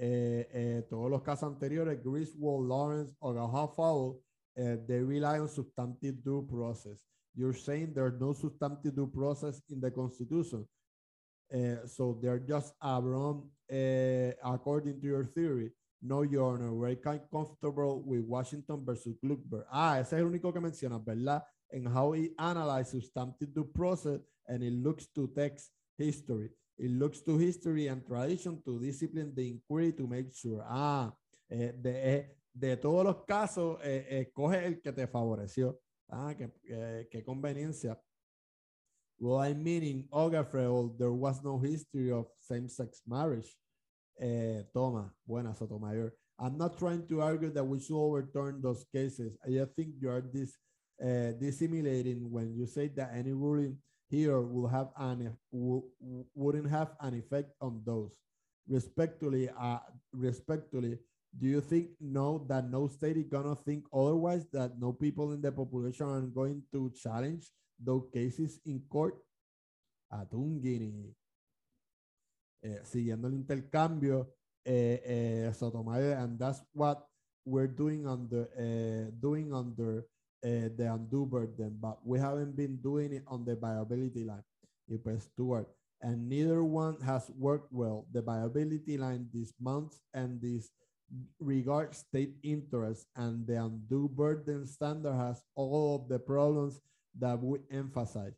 [0.01, 3.35] Eh, eh, todos los casos anteriores, Griswold, Lawrence, or
[3.75, 4.21] Fowle,
[4.57, 7.05] uh, they rely on substantive due process.
[7.35, 10.67] You're saying there's no substantive due process in the Constitution.
[11.87, 13.01] So they're just uh,
[14.45, 15.73] according to your theory.
[16.01, 19.65] No, Your Honor, we're kind comfortable with Washington versus Gluckberg.
[19.71, 21.43] Ah, ese es el único que mencionas, ¿verdad?
[21.71, 26.51] And how he analyzes substantive due process and it looks to text history.
[26.79, 30.65] It looks to history and tradition to discipline the inquiry to make sure.
[30.69, 31.13] Ah,
[31.51, 35.79] eh, de, eh, de, todos los casos, eh, escoge el que te favoreció.
[36.09, 36.51] Ah, qué,
[37.11, 38.01] qué conveniencia.
[39.21, 43.59] Well, I mean, in Ogafreol, there was no history of same-sex marriage.
[44.21, 46.15] Eh, toma, buena Sotomayor.
[46.39, 49.37] I'm not trying to argue that we should overturn those cases.
[49.45, 50.57] I think you are dis,
[51.03, 57.15] uh, dissimulating when you say that any ruling here will have an wouldn't have an
[57.15, 58.17] effect on those.
[58.69, 59.79] Respectfully, uh,
[60.13, 60.99] respectfully,
[61.39, 65.41] do you think no that no state is gonna think otherwise that no people in
[65.41, 69.15] the population are going to challenge those cases in court?
[70.13, 71.15] Atungini.
[72.63, 74.35] Eh, siguiendo el intercambio,
[74.65, 77.07] eh, eh, Sotomayor, and that's what
[77.45, 80.05] we're doing under uh, doing under
[80.45, 84.45] uh, the undue burden, but we haven't been doing it on the viability line.
[84.89, 85.69] Y pues Stuart,
[86.01, 88.07] and neither one has worked well.
[88.13, 90.71] The viability line this month and this
[91.41, 96.81] regard state interest and the undue burden standard has all of the problems
[97.19, 98.35] that we emphasize.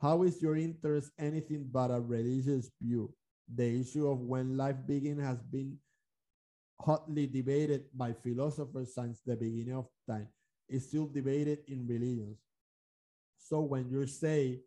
[0.00, 3.14] How is your interest anything but a religious view?
[3.48, 5.78] The issue of when life begins has been
[6.80, 10.28] hotly debated by philosophers since the beginning of time
[10.68, 12.38] is still debated in religions.
[13.38, 14.60] So when you say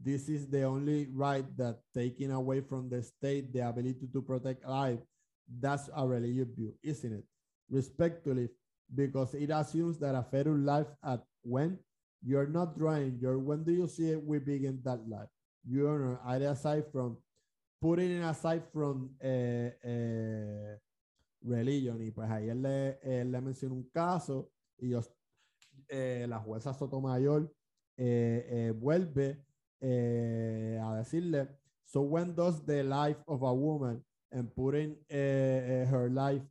[0.00, 4.64] this is the only right that taking away from the state the ability to protect
[4.66, 5.00] life,
[5.60, 7.24] that's a religious view, isn't it?
[7.70, 8.48] Respectfully,
[8.94, 11.78] because it assumes that a federal life at when
[12.22, 15.28] you're not drawing your when do you see it we begin that life?
[15.66, 17.18] You're aside from
[17.80, 20.76] putting it aside from uh, uh,
[21.42, 21.98] religion.
[22.00, 25.02] Y pues él le, él le menciona un caso y yo
[25.88, 27.50] eh, la jueza Sotomayor
[27.96, 29.44] eh, eh, vuelve
[29.80, 31.48] a decirle,
[31.84, 36.42] so when does the life of a woman and putting her life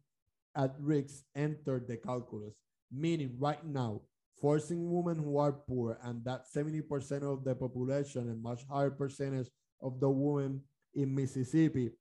[0.56, 2.56] at risk enter the calculus?
[2.90, 4.02] Meaning right now,
[4.40, 9.50] forcing women who are poor and that 70% of the population and much higher percentage
[9.82, 10.62] of the women
[10.96, 11.92] in Mississippi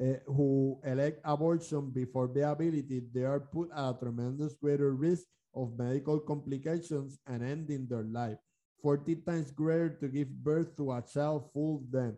[0.00, 5.24] uh, who elect abortion before viability, they are put at a tremendous greater risk
[5.58, 8.38] of medical complications and ending their life.
[8.82, 12.16] 40 times greater to give birth to a child full than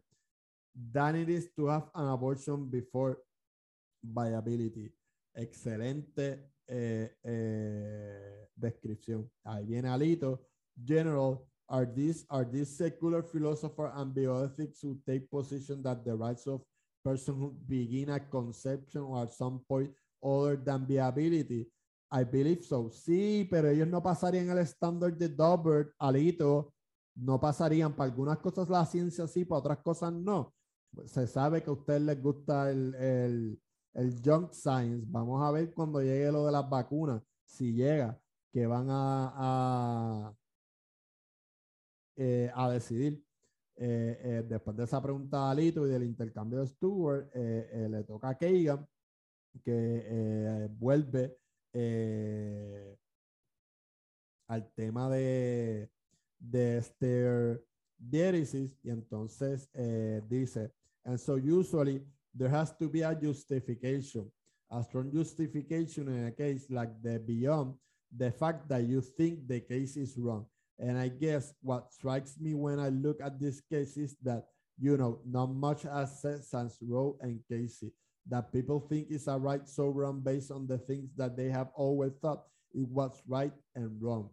[0.93, 3.18] than it is to have an abortion before
[4.03, 4.93] viability.
[5.34, 9.28] Excelente eh, eh, descripción.
[9.45, 10.41] Ahí viene Alito.
[10.76, 16.47] General, are these are these secular philosophers and bioethics who take position that the rights
[16.47, 16.62] of
[17.07, 19.91] personhood begin at conception or at some point
[20.22, 21.66] other than viability?
[22.13, 22.91] I believe so.
[22.91, 26.75] Sí, pero ellos no pasarían el estándar de Dobbert, Alito,
[27.15, 27.95] no pasarían.
[27.95, 30.53] Para algunas cosas la ciencia sí, para otras cosas no.
[31.07, 33.63] Se sabe que a ustedes les gusta el, el,
[33.95, 35.07] el junk science.
[35.09, 38.21] Vamos a ver cuando llegue lo de las vacunas, si llega,
[38.53, 40.35] que van a, a,
[42.17, 43.25] eh, a decidir.
[43.77, 48.31] Eh, eh, después de esa pregunta de Alito y del intercambio de Stewart, le toca
[48.31, 48.87] a Kagan,
[49.65, 51.39] que vuelve
[51.73, 52.97] Eh,
[54.49, 55.89] al tema de,
[56.39, 57.61] de este
[58.83, 60.73] y entonces eh, dice,
[61.05, 62.03] and so usually
[62.35, 64.31] there has to be a justification,
[64.71, 67.77] a strong justification in a case like the beyond
[68.16, 70.47] the fact that you think the case is wrong.
[70.79, 74.47] And I guess what strikes me when I look at this case is that,
[74.81, 77.93] you know, not much has said since Roe and Casey,
[78.31, 81.68] that people think is a right so wrong based on the things that they have
[81.74, 84.31] always thought it was right and wrong.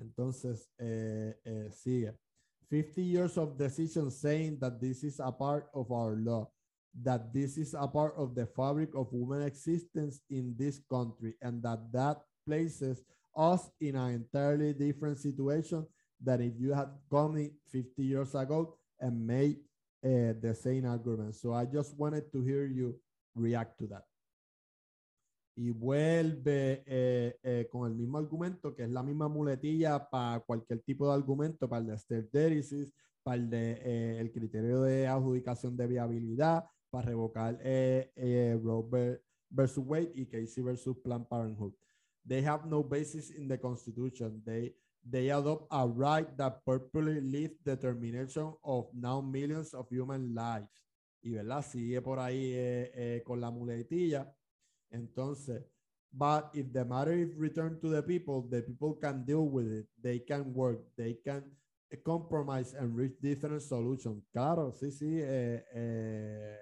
[0.00, 2.14] Entonces, eh, eh, sigue.
[2.70, 6.48] 50 years of decisions saying that this is a part of our law,
[7.02, 11.62] that this is a part of the fabric of human existence in this country, and
[11.62, 13.04] that that places
[13.36, 15.86] us in an entirely different situation
[16.20, 19.58] than if you had come 50 years ago and made
[20.04, 21.34] uh, the same argument.
[21.34, 23.00] So I just wanted to hear you
[23.34, 24.04] react to that.
[25.56, 30.80] Y vuelve eh, eh, con el mismo argumento, que es la misma muletilla para cualquier
[30.80, 32.92] tipo de argumento, para el de sterterisis,
[33.22, 39.22] para el de eh, el criterio de adjudicación de viabilidad, para revocar eh, eh, Robert
[39.48, 41.72] versus Wade y Casey versus Planned Parenthood.
[42.26, 44.42] They have no basis in the Constitution.
[44.44, 44.74] They
[45.04, 50.68] they adopt a right that purposely leaves determination of now millions of human lives.
[51.22, 54.30] Y verdad, sigue por ahí eh, eh, con la muletilla.
[54.90, 55.62] Entonces,
[56.12, 59.86] but if the matter is returned to the people, the people can deal with it.
[60.00, 60.80] They can work.
[60.96, 61.44] They can
[62.04, 64.24] compromise and reach different solutions.
[64.32, 65.18] Claro, sí, sí.
[65.22, 66.58] Eh,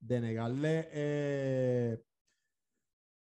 [0.00, 1.98] de negarle eh,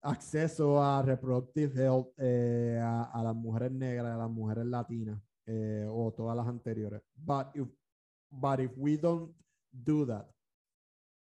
[0.02, 5.86] acceso a reproductive health eh, a, a, las mujeres negras, a las mujeres latinas eh,
[5.90, 7.02] o todas las anteriores.
[7.16, 7.68] But if,
[8.32, 9.32] but if we don't
[9.72, 10.28] do that,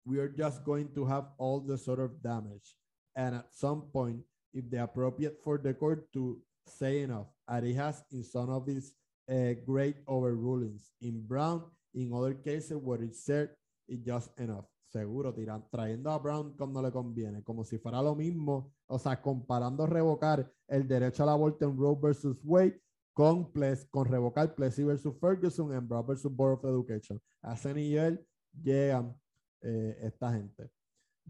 [0.05, 2.76] we are just going to have all the sort of damage.
[3.15, 4.22] And at some point,
[4.53, 8.65] if the appropriate for the court to say enough, and it has in some of
[8.65, 8.93] these
[9.30, 11.63] uh, great overrulings, in Brown,
[11.93, 13.49] in other cases where it said
[13.88, 14.65] it's just enough.
[14.91, 19.21] Seguro, tiran, trayendo a Brown cuando le conviene, como si fuera lo mismo, o sea,
[19.21, 22.81] comparando revocar el derecho al aborto en Roe versus Wade
[23.13, 23.49] con,
[23.89, 27.21] con revocar Plessy versus Ferguson en Brown versus Board of Education.
[27.41, 28.27] A ese nivel
[28.61, 29.15] llegan
[29.61, 30.69] eh, esta gente.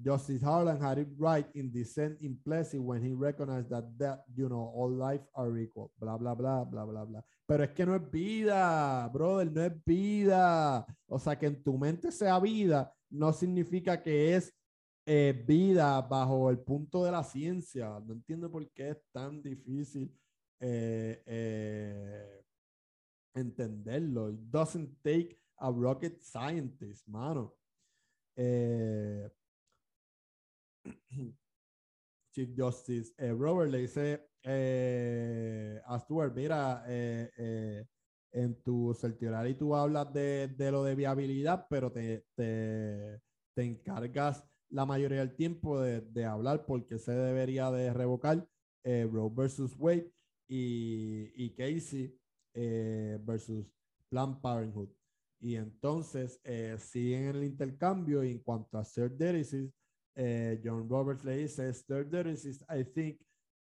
[0.03, 4.49] Justice Harlan had it right in dissent in Plessy when he recognized that, that, you
[4.49, 7.24] know, all life are equal, bla, bla, bla, bla, bla, bla.
[7.47, 10.84] Pero es que no es vida, brother, no es vida.
[11.07, 14.53] O sea, que en tu mente sea vida no significa que es
[15.05, 17.99] eh, vida bajo el punto de la ciencia.
[17.99, 20.16] No entiendo por qué es tan difícil
[20.59, 22.43] eh, eh,
[23.34, 24.30] entenderlo.
[24.30, 27.55] It doesn't take a rocket scientist, mano.
[32.34, 34.30] Chief Justice Robert le dice
[35.86, 36.86] a mira,
[38.32, 38.97] en tu
[39.47, 42.26] y tú hablas de, de, lo de viabilidad, pero te,
[43.92, 48.48] encargas la mayoría del tiempo de, hablar porque se debería de revocar
[48.84, 50.12] eh, Roe versus Wade
[50.48, 52.18] y, Casey
[52.54, 53.66] eh, versus
[54.10, 54.89] Planned Parenthood.
[55.42, 59.18] Y entonces eh, siguen en el intercambio en cuanto a Third
[60.16, 62.14] eh, John Roberts le dice, Third
[62.70, 63.20] I think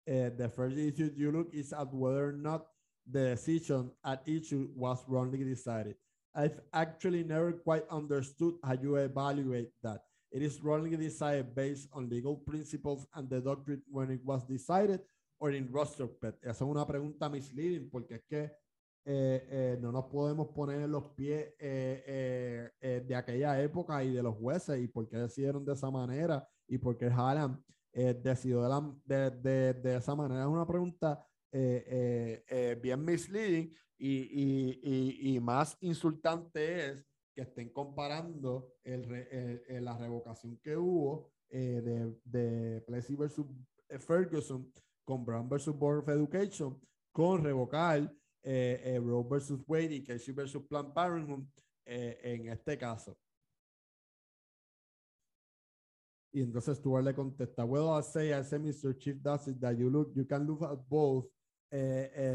[0.06, 2.66] uh, the first issue you look is at whether or not
[3.10, 5.96] the decision at issue was wrongly decided.
[6.34, 10.02] I've actually never quite understood how you evaluate that.
[10.34, 15.00] It is wrongly decided based on legal principles and the doctrine when it was decided
[15.38, 16.42] or in retrospect.
[16.42, 18.50] Esa es una pregunta misleading porque es que
[19.06, 24.02] eh, eh, no nos podemos poner en los pies eh, eh, eh de aquella época
[24.02, 27.62] y de los jueces y por qué decidieron de esa manera y por qué Hallam
[27.92, 30.40] eh, decidió de, la, de, de, de esa manera.
[30.40, 37.04] Es una pregunta bien misleading y, y, más insultante es
[37.34, 43.46] que estén comparando el, la revocación que hubo de, de Plessy versus
[43.98, 44.70] Ferguson
[45.04, 46.80] con Brown versus Board of Education
[47.12, 48.10] con revocar
[48.42, 51.44] eh, Roe versus Wade y Casey versus Planned Parenthood
[51.86, 53.16] en este caso.
[56.32, 58.98] Y entonces Stuart le contesta, well, I say, I say, Mr.
[58.98, 61.26] Chief does it that you look, you can look at both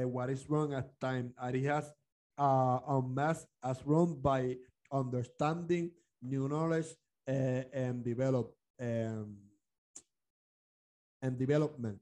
[0.06, 1.94] what is wrong at time, and he has
[2.38, 4.56] uh, unmasked as wrong by
[4.92, 6.88] understanding new knowledge
[7.28, 9.38] uh, and develop um,
[11.22, 12.00] and development.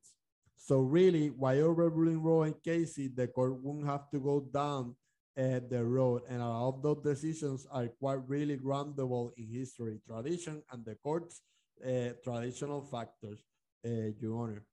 [0.56, 4.96] So really, while overruling Roe and Casey, the court won't have to go down
[5.38, 10.00] uh, the road, and a lot of those decisions are quite really groundable in history,
[10.06, 11.42] tradition, and the court's
[11.86, 13.46] uh, traditional factors,
[13.86, 14.66] uh, Your Honor.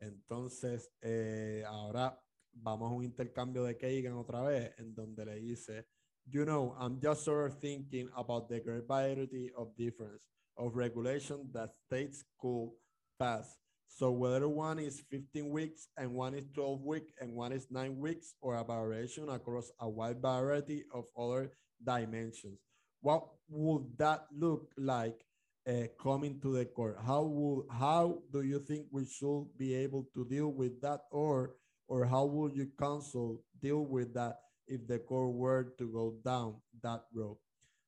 [0.00, 2.16] Entonces, eh, ahora
[2.62, 5.86] vamos a un intercambio de Kagan otra vez, en donde le dice,
[6.30, 11.48] you know, I'm just sort of thinking about the great variety of difference of regulation
[11.52, 12.70] that states could
[13.18, 13.56] pass.
[13.86, 17.98] So whether one is 15 weeks and one is 12 weeks and one is nine
[17.98, 21.52] weeks or a variation across a wide variety of other
[21.82, 22.58] dimensions.
[23.00, 25.24] What would that look like
[25.66, 26.98] uh, coming to the court?
[27.04, 31.54] How will how do you think we should be able to deal with that, or
[31.88, 36.56] or how will you counsel deal with that if the court were to go down
[36.82, 37.38] that road?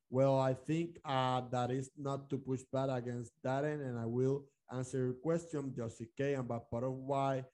[0.09, 4.07] Well, I think uh, that is not to push back against that end, and I
[4.07, 6.35] will answer your question, Justice K.
[6.35, 7.45] And but part of why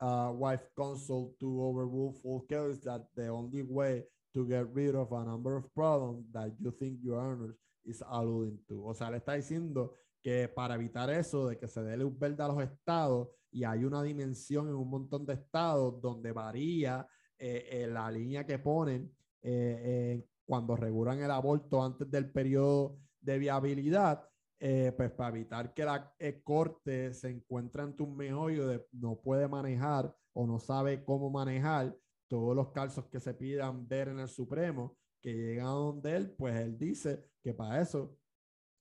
[0.00, 4.02] uh, wife counsel to overrule full care is that the only way
[4.34, 8.58] to get rid of a number of problems that you think your owners is alluding
[8.68, 8.86] to.
[8.86, 12.42] O sea, le está diciendo que para evitar eso de que se dé luz verde
[12.42, 17.06] a los estados y hay una dimensión en un montón de estados donde varía
[17.38, 23.38] eh, eh, la línea que ponen eh, cuando regulan el aborto antes del periodo de
[23.38, 24.26] viabilidad,
[24.58, 26.12] pues para evitar que la
[26.44, 31.96] corte se encuentre ante un meollo de no puede manejar o no sabe cómo manejar
[32.28, 36.30] todos los casos que se pidan ver en el Supremo, que llegan a donde él,
[36.30, 38.16] pues él dice que para eso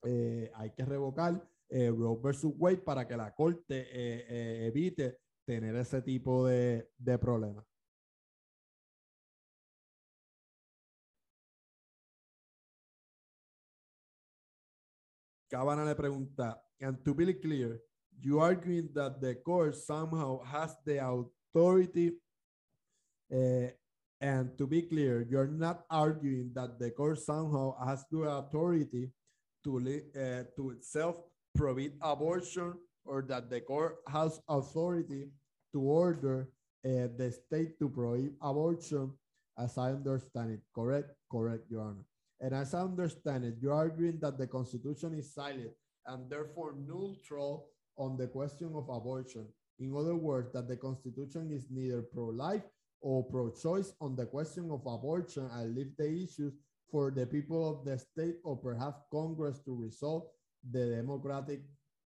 [0.03, 5.19] eh, hay que revocar eh, Roe versus Wade para que la corte eh, eh, evite
[5.45, 7.65] tener ese tipo de, de problemas.
[15.51, 17.81] Le pregunta, and to be clear,
[18.21, 22.19] you arguing that the court somehow has the authority
[23.33, 23.69] uh,
[24.21, 29.11] and to be clear, you're not arguing that the court somehow has the authority
[29.63, 31.17] to, uh, to itself
[31.59, 32.73] prohibit abortion
[33.05, 35.27] or that the court has authority
[35.73, 36.49] to order
[36.85, 39.11] uh, the state to prohibit abortion,
[39.57, 40.61] as I understand it.
[40.73, 41.09] Correct?
[41.29, 42.05] Correct, Your Honor.
[42.39, 45.73] And as I understand it, you're arguing that the Constitution is silent
[46.07, 49.45] and therefore neutral on the question of abortion.
[49.79, 52.63] In other words, that the Constitution is neither pro life
[53.01, 56.53] or pro-choice on the question of abortion and leave the issues
[56.89, 60.23] for the people of the state or perhaps Congress to resolve
[60.71, 61.61] the democratic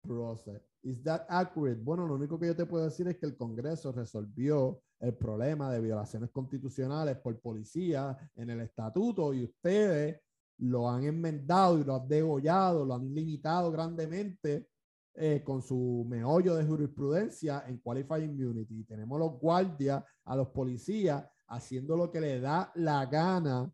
[0.01, 0.61] process.
[0.83, 1.81] Is that accurate?
[1.81, 5.71] Bueno, lo único que yo te puedo decir es que el Congreso resolvió el problema
[5.71, 10.19] de violaciones constitucionales por policía en el estatuto y ustedes
[10.59, 14.69] lo han enmendado y lo han degollado, lo han limitado grandemente
[15.13, 18.83] eh, con su meollo de jurisprudencia en Qualified Immunity.
[18.83, 23.71] Tenemos los guardias, a los policías, haciendo lo que le da la gana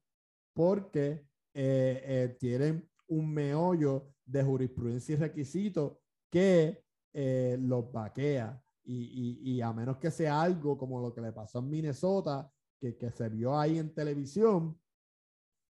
[0.53, 5.97] porque eh, eh, tienen un meollo de jurisprudencia y requisitos
[6.29, 8.61] que los vaquea.
[8.85, 13.11] Y, a menos que sea algo como lo que le pasó en Minnesota, que, que
[13.11, 14.77] se vio ahí en televisión,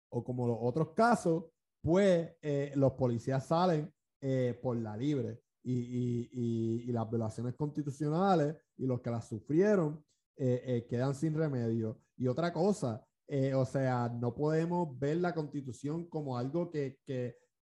[0.09, 1.45] o como los otros casos,
[1.81, 2.31] pues
[2.75, 3.93] los policías salen
[4.61, 10.03] por la libre y, y, y, las violaciones constitucionales y los que las sufrieron
[10.35, 11.99] eh, eh, quedan sin remedio.
[12.17, 16.99] Y otra cosa, eh, o sea, no podemos ver la constitución como algo que,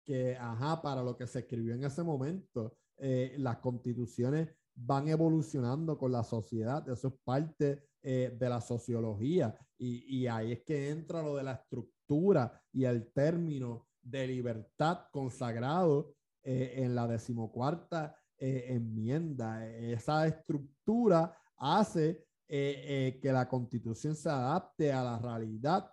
[0.08, 2.76] que, ajá, para lo que se escribió en ese momento.
[2.98, 9.54] las constituciones van evolucionando con la sociedad, eso es parte de la sociología.
[9.78, 15.06] Y, y ahí es que entra lo de la estructura y el término de libertad
[15.12, 19.68] consagrado eh, en la decimocuarta eh, enmienda.
[19.68, 25.90] Esa estructura hace eh, que la constitución se adapte a la realidad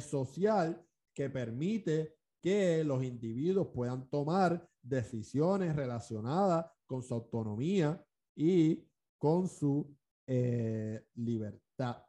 [0.00, 0.80] social
[1.12, 8.84] que permite que los individuos puedan tomar decisiones relacionadas con su autonomía y
[9.16, 12.04] con su eh, libertad.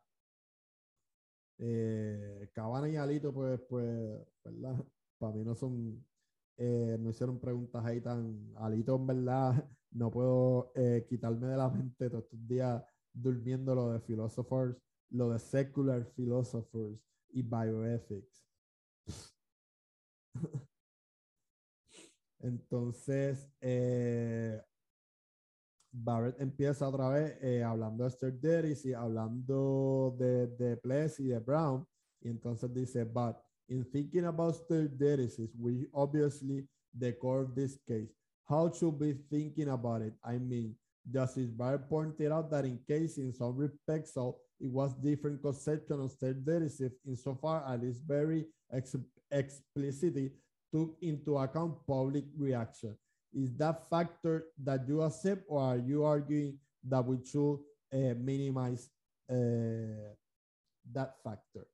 [1.59, 4.83] Eh, Cabana y Alito, pues, pues, ¿verdad?
[5.19, 6.03] Para mí no son,
[6.57, 11.69] eh, no hicieron preguntas ahí tan, Alito en verdad, no puedo eh, quitarme de la
[11.69, 14.75] mente todos estos días durmiendo lo de philosophers,
[15.11, 18.42] lo de secular philosophers y bioethics.
[22.43, 24.61] Entonces, eh,
[25.93, 30.79] Barrett empieza otra vez eh, hablando de Derris y hablando de, de
[31.19, 31.85] y de Brown.
[32.21, 33.37] Entonces dice, but
[33.69, 36.67] in thinking about Derris, we obviously
[37.21, 38.13] of this case.
[38.45, 40.13] How should we thinking about it?
[40.23, 40.75] I mean,
[41.09, 44.15] Justice Barrett pointed out that in case in some respects,
[44.59, 48.95] it was different conception of derivative insofar as it's very ex
[49.31, 50.31] explicitly
[50.73, 52.97] took into account public reaction.
[53.33, 56.57] Is that factor that you accept or are you arguing
[56.87, 57.59] that we should
[57.93, 58.89] uh, minimize
[59.29, 60.13] uh,
[60.91, 61.67] that factor?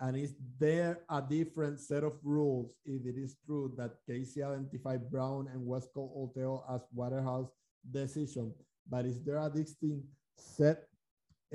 [0.00, 5.08] And is there a different set of rules if it is true that Casey identified
[5.10, 7.50] Brown and Westcott Hotel as Waterhouse
[7.88, 8.52] decision,
[8.88, 10.06] but is there a distinct
[10.36, 10.88] set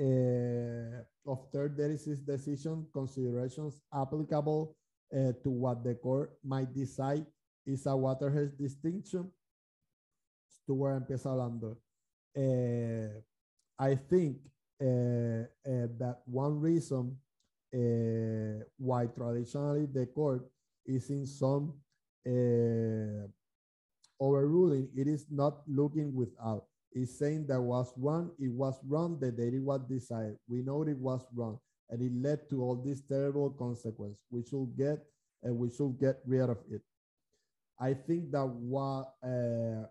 [0.00, 4.77] uh, of third decision considerations applicable
[5.12, 7.26] uh, to what the court might decide
[7.66, 9.30] is a Waterhouse distinction?
[10.48, 11.78] Stuart empieza hablando.
[12.36, 13.20] Uh,
[13.78, 14.38] I think
[14.80, 17.16] uh, uh, that one reason
[17.74, 20.48] uh, why traditionally the court
[20.86, 21.74] is in some
[24.20, 26.64] overruling, it is not looking without.
[26.92, 30.36] It's saying that was wrong, it was wrong, the data was decided.
[30.48, 31.58] We know it was wrong,
[31.90, 34.18] and it led to all these terrible consequences.
[34.30, 35.04] We should get
[35.42, 36.82] and we should get rid of it.
[37.80, 39.86] I think that what uh,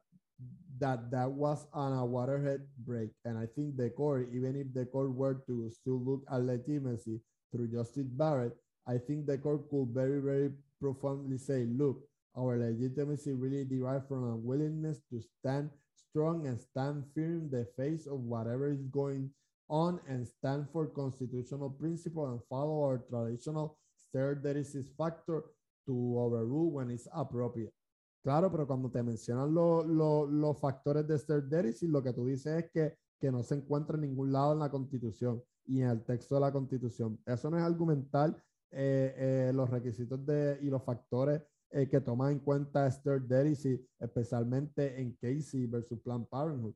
[0.80, 4.86] that that was on a waterhead break, and I think the court, even if the
[4.86, 7.22] court were to still look at legitimacy
[7.52, 12.04] through Justice Barrett, I think the court could very, very profoundly say, look,
[12.38, 17.66] our legitimacy really derives from a willingness to stand strong and stand firm in the
[17.76, 19.32] face of whatever is going
[19.70, 23.78] on and stand for constitutional principle and follow our traditional
[24.13, 25.43] third is factor
[25.86, 27.74] to overrule when it's appropriate.
[28.24, 32.26] Claro, pero cuando te mencionan lo, lo, los factores de third deficit, lo que tú
[32.26, 35.89] dices es que, que no se encuentra en ningún lado en la constitución y en
[35.89, 37.20] el texto de la constitución.
[37.26, 38.36] Eso no es argumental
[38.72, 43.82] eh, eh, los requisitos de, y los factores eh, que toma en cuenta Esther Derisi,
[43.99, 46.74] especialmente en Casey versus Planned Parenthood.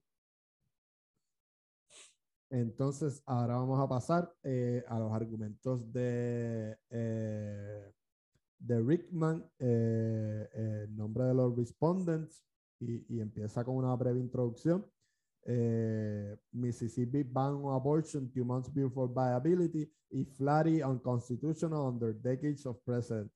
[2.51, 7.93] Entonces, ahora vamos a pasar eh, a los argumentos de, eh,
[8.59, 12.43] de Rickman, eh, el nombre de los respondents,
[12.81, 14.85] y, empieza con una breve introducción.
[16.51, 23.31] Mississippi ban on abortion two months before viability is flatly unconstitutional under decades of precedent.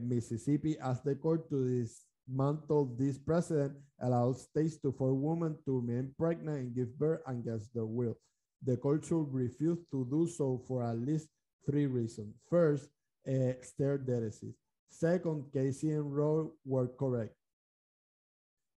[0.00, 6.14] Mississippi asked the court to dismantle this precedent, allow states to force women to remain
[6.16, 8.16] pregnant and give birth against their will.
[8.62, 11.28] The court should refuse to do so for at least
[11.64, 12.34] three reasons.
[12.48, 12.88] First,
[13.26, 14.54] uh, stare deficit.
[14.88, 17.34] Second, Casey and Roe were correct.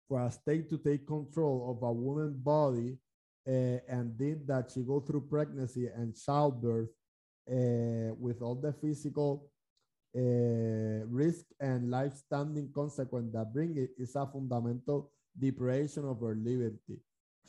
[0.07, 2.97] For a state to take control of a woman's body
[3.47, 6.89] uh, and did that she go through pregnancy and childbirth
[7.49, 9.49] uh, with all the physical
[10.15, 16.99] uh, risk and life-standing consequence that bring it is a fundamental deprivation of our liberty.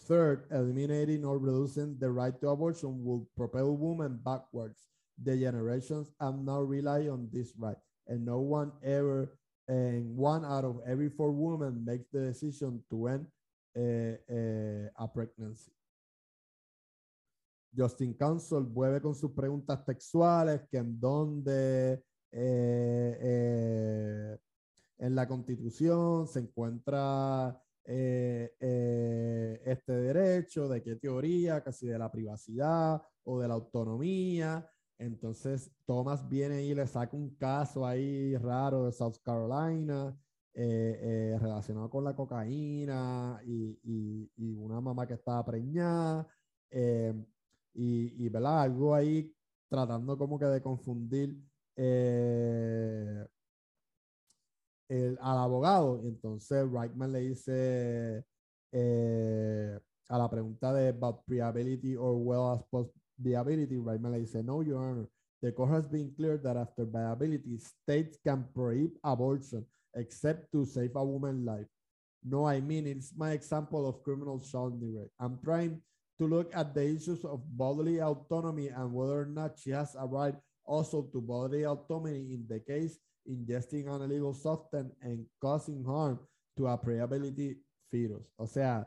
[0.06, 4.88] Third, eliminating or reducing the right to abortion will propel women backwards.
[5.22, 7.76] The generations have now rely on this right,
[8.06, 9.36] and no one ever,
[9.68, 13.26] and one out of every four women makes the decision to end
[13.76, 15.72] uh, uh, a pregnancy.
[17.76, 24.38] Justin Council vuelve con sus preguntas textuales, que en dónde Eh, eh,
[24.98, 33.02] en la constitución se encuentra eh, este derecho, de qué teoría, casi de la privacidad
[33.24, 34.68] o de la autonomía.
[34.98, 40.16] Entonces, Thomas viene y le saca un caso ahí raro de South Carolina,
[40.54, 43.78] relacionado con la cocaína y,
[44.36, 46.28] y, una mamá que estaba preñada.
[47.72, 48.62] y, y, ¿verdad?
[48.62, 49.32] Algo ahí
[49.70, 51.40] tratando como que de confundir
[51.76, 53.24] eh,
[54.90, 56.00] el, al abogado.
[56.02, 58.24] Y entonces Reichman le dice
[58.72, 59.78] eh,
[60.08, 64.62] a la pregunta de about viability or well as post viability, Reichman le dice, no,
[64.62, 65.08] your honor,
[65.40, 69.64] the court has been clear that after viability, states can prohibit abortion
[69.94, 71.66] except to save a woman's life.
[72.22, 75.10] No, I mean, it's my example of criminal child neglect.
[75.18, 75.80] I'm trying
[76.18, 80.06] to look at the issues of bodily autonomy and whether or not she has a
[80.06, 80.34] right
[80.66, 82.98] also to bodily autonomy in the case
[83.30, 86.18] ingesting an illegal substance and causing harm
[86.56, 87.56] to a pre-ability
[87.90, 88.26] fetus.
[88.38, 88.84] O sea,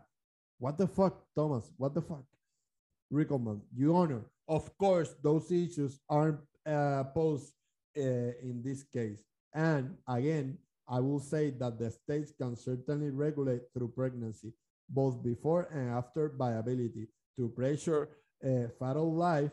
[0.60, 1.72] what the fuck, Thomas?
[1.78, 2.24] What the fuck?
[3.12, 4.26] Rickleman, you honor.
[4.48, 7.54] Of course, those issues aren't uh, posed
[7.98, 9.24] uh, in this case.
[9.54, 14.54] And again, I will say that the states can certainly regulate through pregnancy,
[14.90, 18.10] both before and after viability, to pressure
[18.44, 19.52] uh, fetal life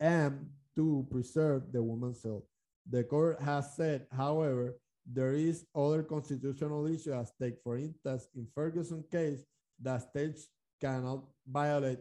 [0.00, 2.44] and to preserve the woman's health.
[2.88, 4.74] The court has said, however,
[5.06, 7.56] there is other constitutional issue at stake.
[7.62, 9.44] For instance, in Ferguson case,
[9.80, 10.48] the states
[10.80, 11.98] cannot violate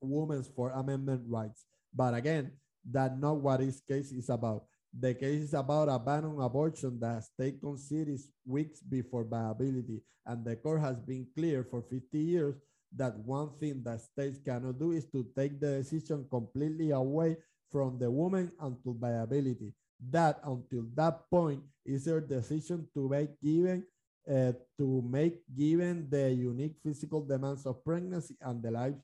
[0.00, 1.64] women's Fourth Amendment rights.
[1.94, 2.52] But again,
[2.84, 4.64] that's not what this case is about.
[4.98, 10.00] The case is about a ban on abortion that state considers weeks before viability.
[10.24, 12.54] And the court has been clear for 50 years
[12.94, 17.36] that one thing that states cannot do is to take the decision completely away
[17.70, 19.72] from the woman until viability
[20.10, 23.84] that until that point is their decision to make given
[24.28, 28.96] uh, to make given the unique physical demands of pregnancy and the life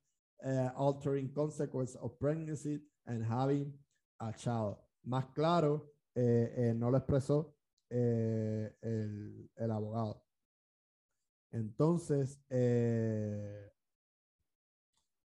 [0.44, 3.72] uh, altering consequence of pregnancy and having
[4.20, 4.76] a child.
[5.06, 7.54] Más claro, eh, eh, no lo expresó
[7.88, 8.72] el,
[9.56, 10.24] el, abogado.
[11.52, 12.40] Entonces,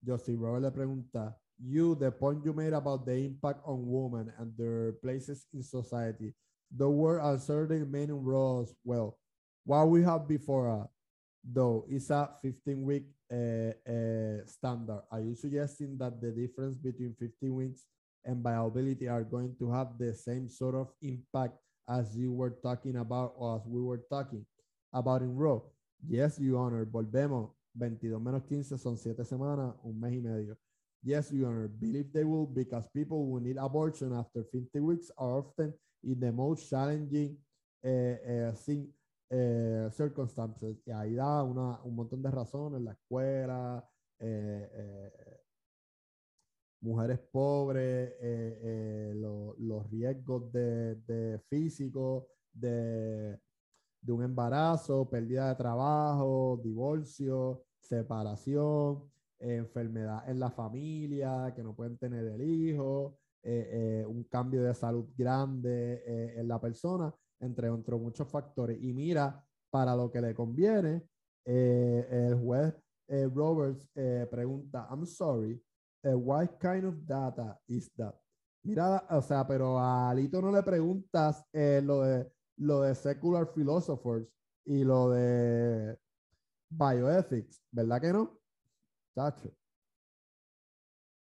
[0.06, 4.52] Josie Robert le pregunta, you the point you made about the impact on women and
[4.58, 6.34] their places in society.
[6.76, 9.18] The word uncertain meaning roles well.
[9.66, 10.88] What we have before us,
[11.44, 15.02] though, is a 15 week uh, uh, standard.
[15.12, 17.86] Are you suggesting that the difference between 15 weeks
[18.24, 21.54] and viability are going to have the same sort of impact
[21.90, 24.46] as you were talking about or as we were talking
[24.94, 25.62] about in Raw?
[26.08, 26.86] Yes, Your Honor.
[26.86, 27.50] Volvemos.
[27.78, 30.58] 22 menos 15 son 7 semanas, un mes y medio.
[31.02, 35.40] Yes, Your Honor, believe they will because people who need abortion after 50 weeks are
[35.40, 35.74] often
[36.04, 37.38] in the most challenging
[37.86, 38.52] uh, uh,
[39.32, 40.78] uh, circumstances.
[40.86, 43.90] Y ahí da una, un montón de razones, la escuela,
[46.82, 48.14] mujeres pobres,
[49.16, 53.40] lo, los riesgos de, de físico, de,
[54.02, 59.10] de un embarazo, pérdida de trabajo, divorcio, separación
[59.40, 64.74] enfermedad en la familia, que no pueden tener el hijo, eh, eh, un cambio de
[64.74, 68.78] salud grande eh, en la persona, entre, entre muchos factores.
[68.82, 71.08] Y mira, para lo que le conviene,
[71.46, 72.76] el juez
[73.34, 73.88] Roberts
[74.30, 75.60] pregunta, I'm sorry,
[76.04, 78.14] what kind of data is that?
[78.64, 84.28] Mira, o sea, pero a Alito no le preguntas lo, de, lo de secular philosophers
[84.66, 85.98] y lo de
[86.70, 88.39] bioethics, ¿verdad que no?
[89.20, 89.52] Tacho.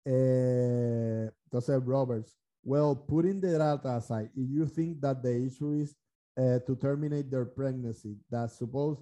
[0.06, 2.34] Eh, entonces, Roberts,
[2.64, 5.94] well, putting the data aside, if you think that the issue is
[6.38, 8.98] uh, to terminate their pregnancy, that suppose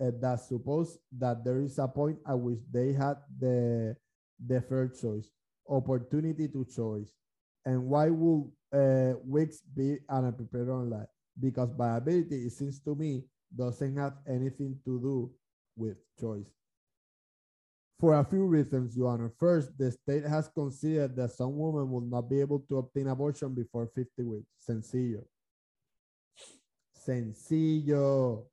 [0.00, 3.96] uh, that suppose that there is a point at which they had the
[4.44, 5.30] the first choice,
[5.68, 7.14] opportunity to choice,
[7.64, 9.14] and why would uh,
[9.74, 11.08] be unprepared on that?
[11.40, 13.24] Because viability, it seems to me,
[13.56, 15.30] doesn't have anything to do
[15.76, 16.52] with choice
[18.04, 19.32] for a few reasons, Your Honor.
[19.40, 23.54] First, the state has considered that some women will not be able to obtain abortion
[23.54, 24.50] before 50 weeks.
[24.58, 25.24] Sencillo.
[26.94, 28.44] Sencillo.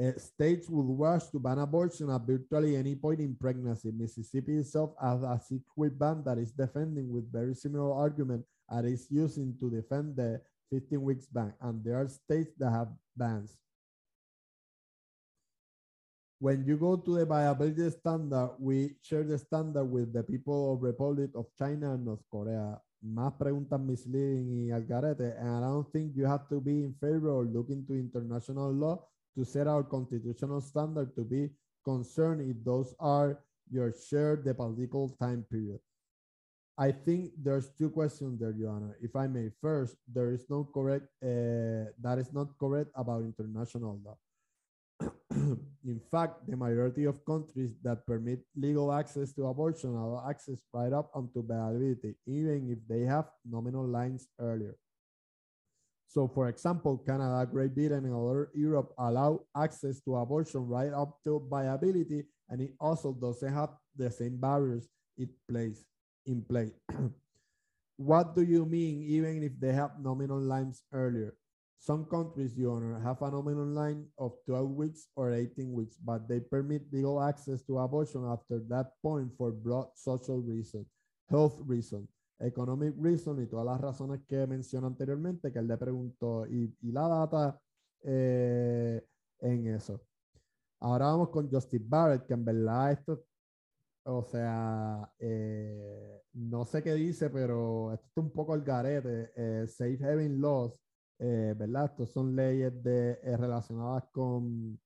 [0.00, 3.90] Uh, states will rush to ban abortion at virtually any point in pregnancy.
[3.90, 9.08] Mississippi itself has a six-week ban that is defending with very similar argument and is
[9.10, 11.52] using to defend the 15 weeks ban.
[11.60, 13.58] And there are states that have bans
[16.42, 20.82] when you go to the viability standard, we share the standard with the people of
[20.82, 22.82] Republic of China and North Korea.
[23.00, 27.30] Más preguntas misleading y algarete, and I don't think you have to be in favor
[27.30, 31.48] or look into international law to set our constitutional standard to be
[31.84, 33.38] concerned if those are
[33.70, 35.78] your shared the political time period.
[36.76, 38.96] I think there's two questions there, Honor.
[39.00, 44.00] If I may, first, there is no correct, uh, that is not correct about international
[44.04, 44.18] law.
[45.86, 50.92] in fact, the majority of countries that permit legal access to abortion allow access right
[50.92, 54.76] up unto viability, even if they have nominal lines earlier.
[56.08, 61.16] So, for example, Canada, Great Britain, and other Europe allow access to abortion right up
[61.24, 65.84] to viability, and it also doesn't have the same barriers it plays
[66.26, 66.72] in play.
[67.96, 71.32] what do you mean, even if they have nominal lines earlier?
[71.82, 76.28] Some countries, Your Honor, have a nominal line of 12 weeks or 18 weeks, but
[76.28, 80.86] they permit legal access to abortion after that point for broad social reasons,
[81.28, 82.08] health reasons,
[82.40, 86.92] economic reasons y todas las razones que mencioné anteriormente que él le preguntó y, y
[86.92, 87.60] la data
[88.04, 89.04] eh,
[89.40, 90.00] en eso.
[90.78, 93.24] Ahora vamos con Justice Barrett, que en verdad esto,
[94.04, 99.32] o sea, eh, no sé qué dice, pero esto es un poco el garete.
[99.34, 100.74] Eh, safe Haven Laws
[101.22, 101.84] eh, ¿verdad?
[101.84, 104.78] Estos son leyes de, eh, relacionadas con,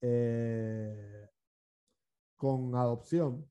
[0.00, 1.28] eh,
[2.36, 3.44] con adopción.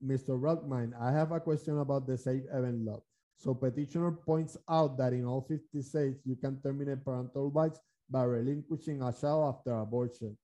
[0.00, 0.40] Mr.
[0.40, 3.02] Rockman, I have a question about the safe haven law.
[3.36, 8.24] So petitioner points out that in all 50 states, you can terminate parental rights by
[8.24, 10.36] relinquishing a child after abortion.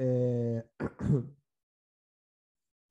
[0.00, 0.62] Uh,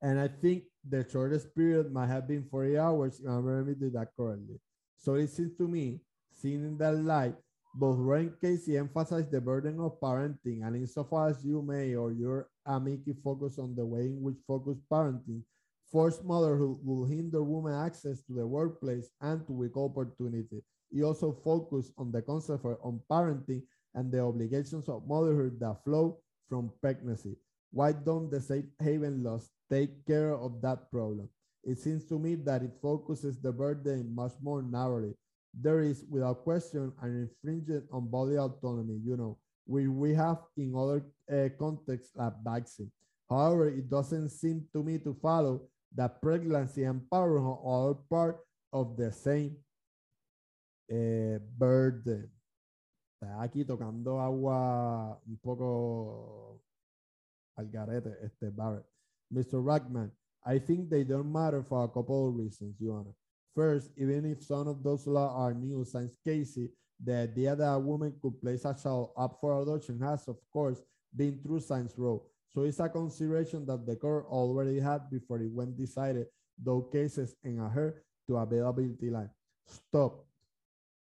[0.00, 4.12] and I think the shortest period might have been 40 hours, if I remember that
[4.16, 4.60] correctly.
[4.96, 6.00] So it seems to me
[6.38, 7.34] seen in that light,
[7.74, 12.48] both and Casey emphasize the burden of parenting, and insofar as you may or your
[12.66, 15.42] amici focus on the way in which focused parenting,
[15.90, 20.62] forced motherhood will hinder women access to the workplace and to equal opportunity.
[20.90, 23.62] He also focus on the concept of on parenting
[23.94, 26.18] and the obligations of motherhood that flow
[26.48, 27.36] from pregnancy.
[27.70, 31.28] Why don't the safe haven laws take care of that problem?
[31.64, 35.14] It seems to me that it focuses the burden much more narrowly
[35.54, 40.74] there is without question an infringement on body autonomy, you know, we, we have in
[40.74, 42.90] other uh, contexts like vaccine.
[43.28, 45.62] However, it doesn't seem to me to follow
[45.94, 48.40] that pregnancy and parenthood are part
[48.72, 49.56] of the same
[50.90, 52.30] uh, burden.
[53.40, 56.62] Aquí tocando agua un poco
[57.56, 58.86] al garete, este Barrett.
[59.32, 59.62] Mr.
[59.62, 60.10] Rackman,
[60.46, 63.17] I think they don't matter for a couple of reasons, Honor.
[63.58, 66.70] First, even if some of those laws are new, since Casey,
[67.02, 70.80] the idea that a woman could place a child up for adoption has, of course,
[71.10, 72.22] been through Science Row.
[72.54, 77.34] So it's a consideration that the court already had before it went decided those cases
[77.42, 79.30] in a her to availability line.
[79.66, 80.24] Stop.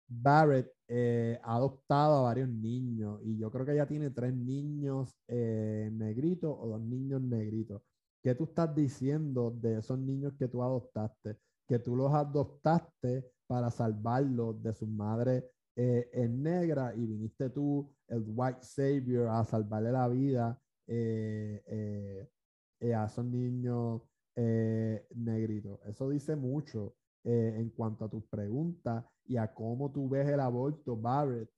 [0.09, 5.15] Barrett eh, ha adoptado a varios niños y yo creo que ella tiene tres niños
[5.29, 7.83] eh, negritos o dos niños negritos.
[8.23, 11.37] ¿Qué tú estás diciendo de esos niños que tú adoptaste?
[11.71, 17.89] Que tú los adoptaste para salvarlos de su madre eh, en negra y viniste tú,
[18.09, 22.29] el white savior, a salvarle la vida eh,
[22.81, 24.03] eh, a esos niños
[25.15, 25.79] negritos.
[25.87, 30.97] Eso dice mucho en cuanto a tus preguntas y a cómo tú ves el aborto,
[30.97, 31.51] Barrett,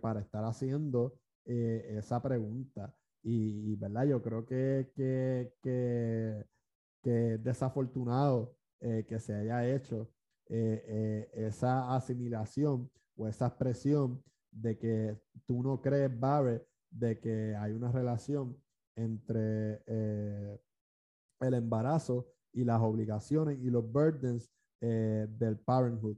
[0.00, 2.94] para estar haciendo esa pregunta.
[3.22, 4.04] Y, ¿verdad?
[4.04, 6.44] Yo creo que, que, que,
[7.02, 10.10] que desafortunado eh, que se haya hecho
[10.48, 17.54] eh, eh, esa asimilación o esa expresión de que tú no crees, Barrett, de que
[17.54, 18.56] hay una relación
[18.96, 24.50] entre el embarazo y las obligaciones y los burdens
[24.80, 26.16] del parenthood.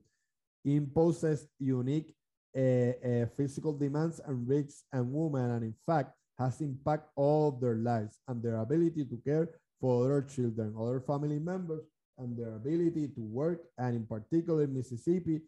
[0.65, 2.17] Imposes unique
[3.37, 8.43] physical demands and risks and women and in fact has impact all their lives and
[8.43, 11.83] their ability to care for other children, other family members,
[12.19, 15.43] and their ability to work, and in particular in Mississippi,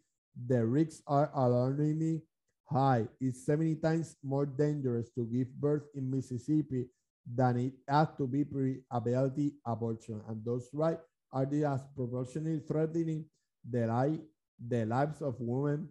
[0.47, 2.21] the risks are alarmingly
[2.65, 3.07] high.
[3.21, 6.87] It's 70 times more dangerous to give birth in Mississippi
[7.25, 10.21] than it has to be pre-ability abortion.
[10.27, 11.01] And those rights
[11.31, 13.25] are as proportionally threatening
[13.67, 14.19] the, life,
[14.59, 15.89] the lives of women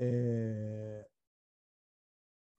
[0.00, 1.02] uh,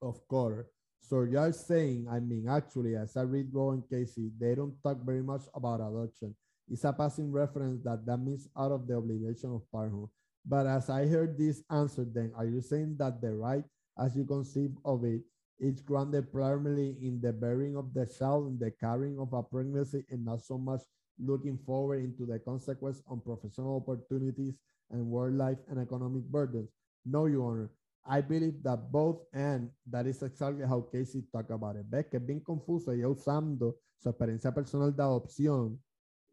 [0.02, 0.66] of color.
[1.00, 5.22] So you're saying, I mean, actually, as I read Rowan Casey, they don't talk very
[5.22, 6.34] much about adoption.
[6.68, 10.08] It's a passing reference that that means out of the obligation of parenthood.
[10.46, 13.64] But as I heard this answer, then are you saying that the right,
[13.98, 15.22] as you conceive of it,
[15.58, 20.04] is grounded primarily in the bearing of the child and the carrying of a pregnancy
[20.10, 20.82] and not so much
[21.18, 24.54] looking forward into the consequence on professional opportunities
[24.90, 26.70] and work life and economic burdens?
[27.04, 27.70] No, Your Honor.
[28.06, 31.86] I believe that both and that is exactly how Casey talked about it.
[31.88, 35.78] Ves que es bien confuso ella usando su experiencia personal de adopción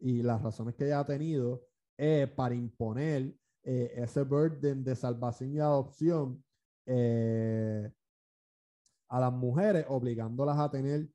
[0.02, 1.62] y las razones que ella ha tenido
[1.96, 3.32] eh, para imponer
[3.62, 6.42] eh, ese burden de salvación y adopción
[6.86, 7.88] eh,
[9.08, 11.08] a las mujeres, obligándolas a tener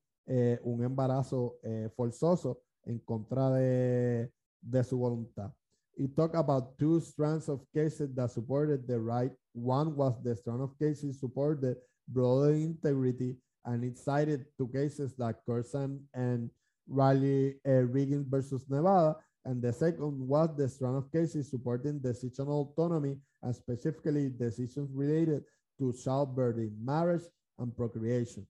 [0.63, 1.57] un embarazo
[1.95, 4.29] forzoso en contra de,
[4.61, 5.53] de su voluntad.
[5.95, 9.31] He talked about two strands of cases that supported the right.
[9.53, 11.77] One was the strand of cases supported
[12.09, 16.51] broader integrity, and it cited two cases that Curson and
[16.87, 19.15] Riley uh, Reagan versus Nevada.
[19.45, 25.43] And the second was the strand of cases supporting decisional autonomy and specifically decisions related
[25.79, 27.23] to childbearing, marriage,
[27.59, 28.45] and procreation.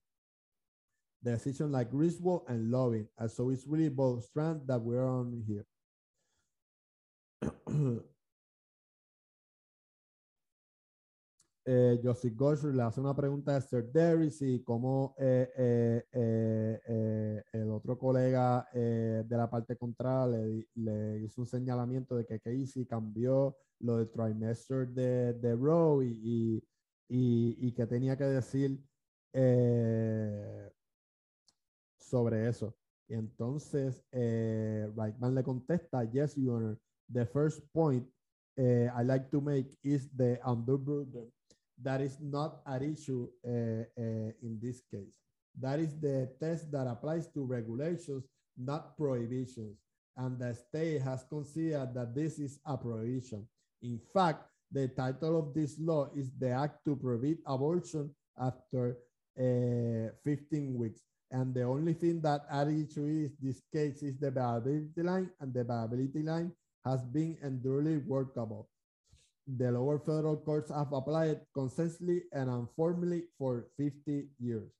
[1.23, 3.07] Decisions like ritual and loving.
[3.17, 5.65] And so it's really both strands that we're on here.
[11.69, 16.81] eh, Joseph Gosher le hace una pregunta a Esther Derris y cómo eh, eh, eh,
[16.87, 22.25] eh, el otro colega eh, de la parte contraria le, le, hizo un señalamiento de
[22.25, 26.63] que Casey cambió lo del trimester de, de Roe y, y,
[27.09, 28.81] y, y, que tenía que decir
[31.99, 32.77] sobre eso.
[33.09, 36.79] Y entonces Reitman le contesta, yes, Your Honor,
[37.11, 38.07] the first point
[38.57, 41.29] I like to make is the underburden
[41.83, 45.13] that is not an issue uh, uh, in this case.
[45.59, 48.25] That is the test that applies to regulations,
[48.57, 49.77] not prohibitions.
[50.15, 53.47] And the state has considered that this is a prohibition.
[53.81, 58.97] In fact, the title of this law is the Act to Prohibit Abortion after
[59.39, 61.01] uh, 15 weeks.
[61.31, 65.53] And the only thing that at issue is this case is the viability line, and
[65.53, 66.51] the viability line
[66.85, 68.69] has been enduringly workable
[69.47, 74.71] the lower federal courts have applied consistently and uniformly for 50 years.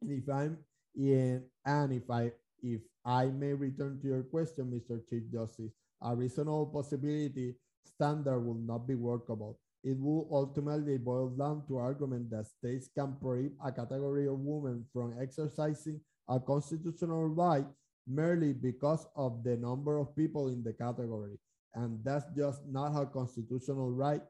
[0.00, 0.56] And if I'm
[0.96, 2.32] in, and if I
[2.62, 5.00] if I may return to your question, Mr.
[5.08, 5.72] Chief Justice,
[6.02, 9.58] a reasonable possibility standard will not be workable.
[9.82, 14.84] It will ultimately boil down to argument that states can prohibit a category of women
[14.92, 17.66] from exercising a constitutional right
[18.06, 21.38] merely because of the number of people in the category
[21.74, 24.22] and that's just not how constitutional right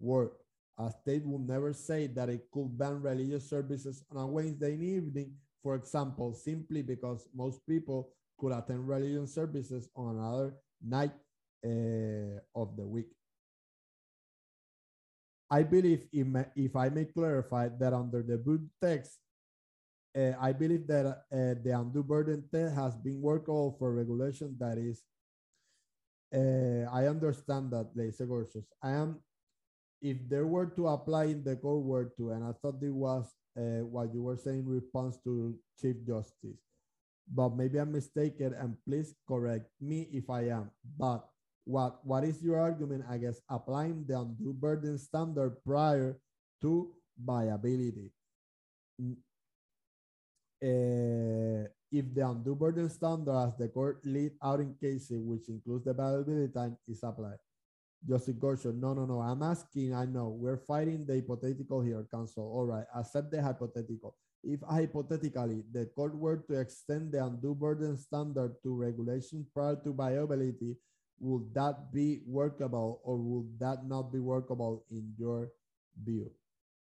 [0.00, 0.32] work.
[0.78, 5.32] A state will never say that it could ban religious services on a Wednesday evening,
[5.62, 11.12] for example, simply because most people could attend religious services on another night
[11.64, 13.08] uh, of the week.
[15.50, 19.18] I believe, if I may clarify, that under the book text,
[20.16, 24.78] uh, I believe that uh, the undue burden test has been workable for regulation that
[24.78, 25.02] is
[26.34, 28.66] uh, I understand that, Lazy Gorgeous.
[28.82, 29.20] I am,
[30.02, 33.32] if there were to apply in the code word to, and I thought it was
[33.56, 36.60] uh, what you were saying in response to Chief Justice,
[37.32, 40.70] but maybe I'm mistaken, and please correct me if I am.
[40.98, 41.26] But
[41.64, 46.16] what what is your argument against applying the undue burden standard prior
[46.62, 48.12] to viability?
[50.62, 55.84] Uh, if the undue burden standard as the court lead out in cases which includes
[55.84, 57.38] the viability time is applied.
[58.06, 59.20] Justice Gorsuch, no, no, no.
[59.20, 62.44] I'm asking, I know we're fighting the hypothetical here, counsel.
[62.44, 64.14] All right, accept the hypothetical.
[64.44, 69.92] If hypothetically the court were to extend the undue burden standard to regulation prior to
[69.92, 70.76] viability,
[71.18, 75.50] would that be workable or would that not be workable in your
[76.00, 76.30] view?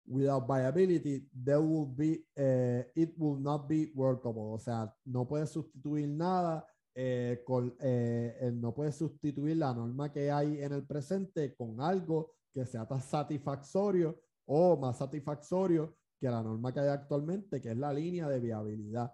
[0.07, 4.53] Without viability, there will be, uh, it will not be workable.
[4.53, 7.43] O sea, no puede sustituir nada, eh,
[7.79, 12.87] eh, no puede sustituir la norma que hay en el presente con algo que sea
[12.87, 18.27] tan satisfactorio o más satisfactorio que la norma que hay actualmente, que es la línea
[18.27, 19.11] de viabilidad.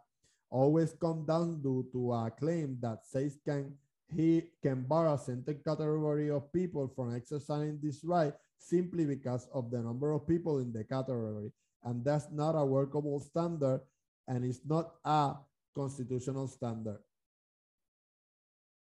[0.49, 3.77] Always come down to, to a claim that says can
[4.15, 8.33] he can bar a certain category of people from exercising this right
[8.63, 11.51] simply because of the number of people in the category.
[11.83, 13.81] And that's not a workable standard
[14.27, 15.35] and it's not a
[15.75, 16.99] constitutional standard.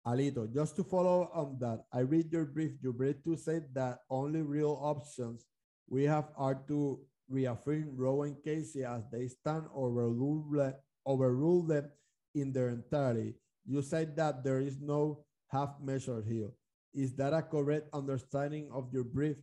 [0.05, 2.73] Alito, just to follow on that, I read your brief.
[2.81, 5.47] You brief to say that only real options
[5.89, 10.73] we have are to reaffirm Roe and Casey as they stand overrule,
[11.07, 11.89] overrule them
[12.35, 13.33] in their entirety.
[13.65, 16.51] You said that there is no half measure here.
[16.93, 19.37] Is that a correct understanding of your brief?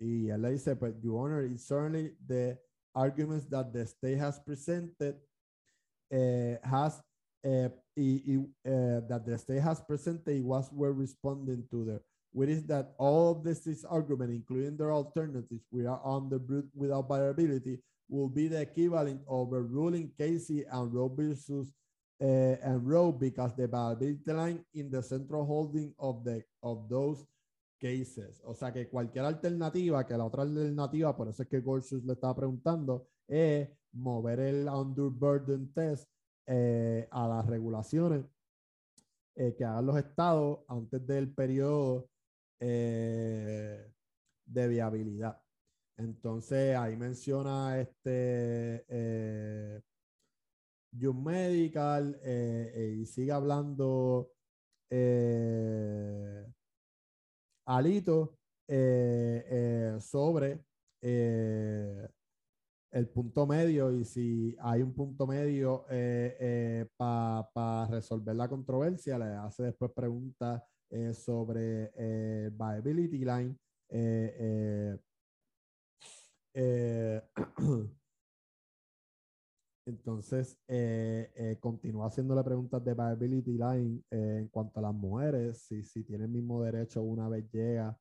[0.00, 2.58] Y dice, but your honor, it's certainly the
[2.94, 5.16] arguments that the state has presented
[6.12, 7.00] uh, has
[7.44, 12.00] uh, uh, that the state has presented was we're responding to there.
[12.32, 16.38] Which is that all of this, this argument, including their alternatives, we are on the
[16.38, 17.78] brute without viability,
[18.08, 21.72] will be the equivalent of overruling Casey and Roe versus
[22.22, 27.26] uh, and Roe because the viability line in the central holding of the of those
[27.82, 28.40] cases.
[28.44, 32.12] O sea que cualquier alternativa, que la otra alternativa, por eso es que Gorsuch le
[32.12, 36.08] estaba preguntando, es mover el under burden test
[36.46, 38.24] eh, a las regulaciones
[39.34, 42.10] eh, que hagan los estados antes del periodo
[42.60, 43.90] eh,
[44.44, 45.40] de viabilidad.
[45.96, 49.80] Entonces ahí menciona este eh,
[50.92, 54.30] Medical y sigue hablando
[57.64, 58.38] Alito,
[58.68, 60.64] eh, eh, sobre
[61.00, 62.08] eh,
[62.90, 65.84] el punto medio y si hay un punto medio
[66.96, 70.62] para resolver la controversia, le hace después preguntas
[71.14, 71.90] sobre
[72.50, 73.56] viability line.
[79.84, 85.58] Entonces, eh, eh, continúa haciéndole preguntas de viability line eh, en cuanto a las mujeres,
[85.62, 87.98] si, si tienen el mismo derecho una vez llega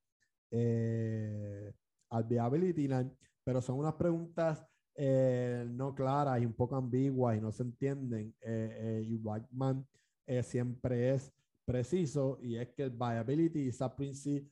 [2.10, 3.12] al viability line,
[3.44, 4.64] pero son unas preguntas
[4.98, 8.36] no claras y un poco ambiguas y no se entienden.
[8.44, 9.88] y Whiteman
[10.44, 11.34] siempre es
[11.66, 14.52] preciso y es que el viability is a principle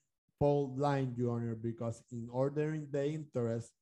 [0.77, 3.73] line, Your Honor, because in ordering the interest,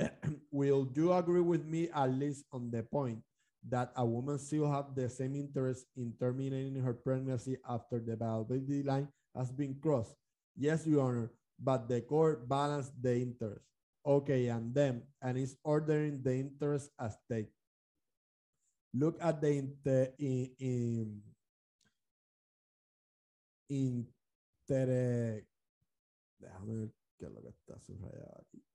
[0.50, 3.20] will you agree with me at least on the point
[3.68, 8.82] that a woman still have the same interest in terminating her pregnancy after the viability
[8.82, 10.16] line has been crossed?
[10.56, 13.64] Yes, Your Honor, but the court balanced the interest.
[14.04, 17.52] Okay, and then, and is ordering the interest at stake.
[18.94, 21.22] Look at the inter, in, in,
[23.68, 25.44] inter,
[26.40, 28.69] déjame ver qué es lo que está subrayado aquí.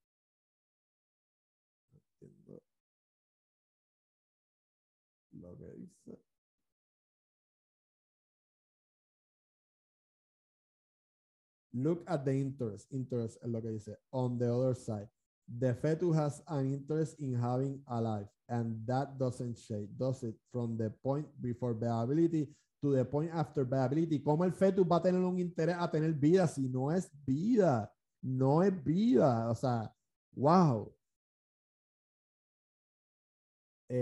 [11.76, 12.88] Look at the interest.
[12.92, 13.98] Interest es lo que dice.
[14.12, 15.10] On the other side,
[15.46, 20.36] the fetus has an interest in having a life, and that doesn't change, does it?
[20.52, 22.48] From the point before viability
[22.82, 24.20] to the point after viability.
[24.20, 27.92] ¿Cómo el fetus va a tener un interés a tener vida si no es vida?
[28.24, 29.50] No es vida.
[29.50, 29.92] O sea,
[30.34, 30.95] wow.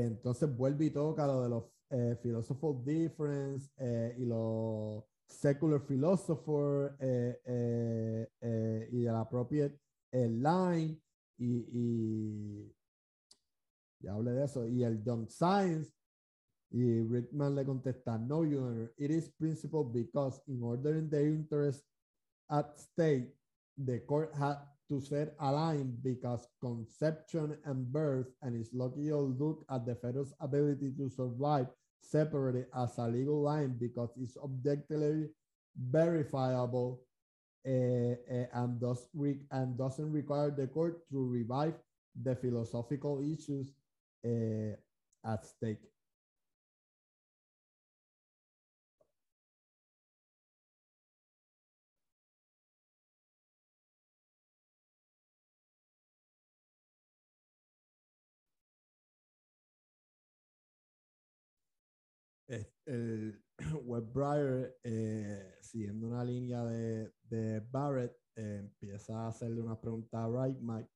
[0.01, 6.95] Entonces vuelve y toca lo de los eh, philosophical difference eh, y los secular philosopher
[6.99, 9.71] eh, eh, eh, y de la propia
[10.11, 10.99] line
[11.37, 12.71] y,
[13.99, 15.91] ya hablé de eso y el Young Science
[16.69, 21.83] y Rickman le contesta no your it is principle because in ordering the interest
[22.49, 23.33] at stake
[23.77, 24.57] the court had
[24.89, 30.33] to set a line because conception and birth and its logical look at the fetus
[30.39, 31.67] ability to survive
[32.01, 35.29] separated as a legal line because it's objectively
[35.75, 37.01] verifiable
[37.65, 39.07] uh, uh, and, does
[39.51, 41.75] and doesn't require the court to revive
[42.21, 43.71] the philosophical issues
[44.25, 44.75] uh,
[45.25, 45.92] at stake.
[62.85, 63.41] El
[63.83, 70.59] Webbriar, eh, siguiendo una línea de, Barrett, eh, empieza a hacerle una pregunta a Wright
[70.59, 70.89] Mike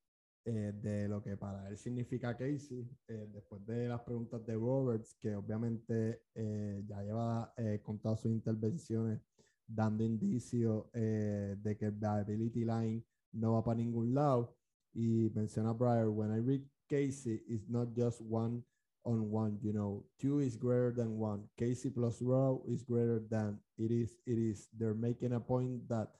[0.45, 5.35] eh, de lo que para él significa Casey, después de las preguntas de Roberts, que
[5.35, 9.21] obviamente ya lleva con todas sus intervenciones
[9.65, 14.55] dando indicios de que el viability line no va para ningún lado.
[14.93, 18.63] Y menciona Breyer, when I read Casey, it's not just one
[19.07, 21.47] on one you know two is greater than one.
[21.57, 24.67] Casey plus row is greater than it is it is.
[24.77, 26.11] They're making a point that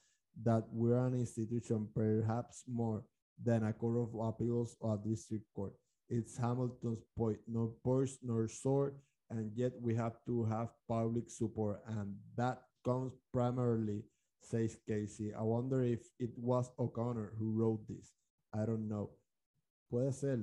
[0.44, 3.04] that we're an institution perhaps more
[3.44, 5.74] than a court of appeals or a district court.
[6.10, 8.96] It's hamilton's point no purse nor sword
[9.30, 14.04] and yet we have to have public support and that comes primarily
[14.42, 18.14] says casey i wonder if it was o'connor who wrote this.
[18.54, 19.12] I don't know
[19.90, 20.40] Puede ser,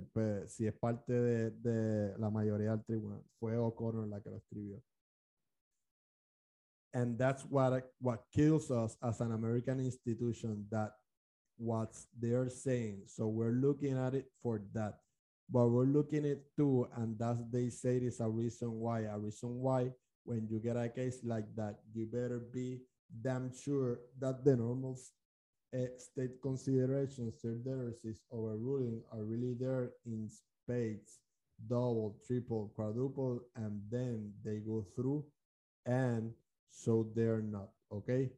[0.47, 3.23] si es parte de, de la mayoría del tribunal.
[3.39, 4.83] Fue O'Connor la que lo escribió.
[6.95, 10.93] And that's what, what kills us as an American institution, that
[11.59, 13.03] what they're saying.
[13.07, 15.01] So we're looking at it for that.
[15.51, 19.03] But we're looking at too, and that they say is a reason why.
[19.03, 19.93] A reason why
[20.25, 22.81] when you get a case like that, you better be
[23.23, 24.97] damn sure that the normal
[25.99, 27.65] state considerations, third
[28.05, 31.19] is overruling are really there in spades,
[31.69, 35.25] double, triple, quadruple, and then they go through,
[35.87, 36.33] and
[36.71, 38.31] so they're not, okay?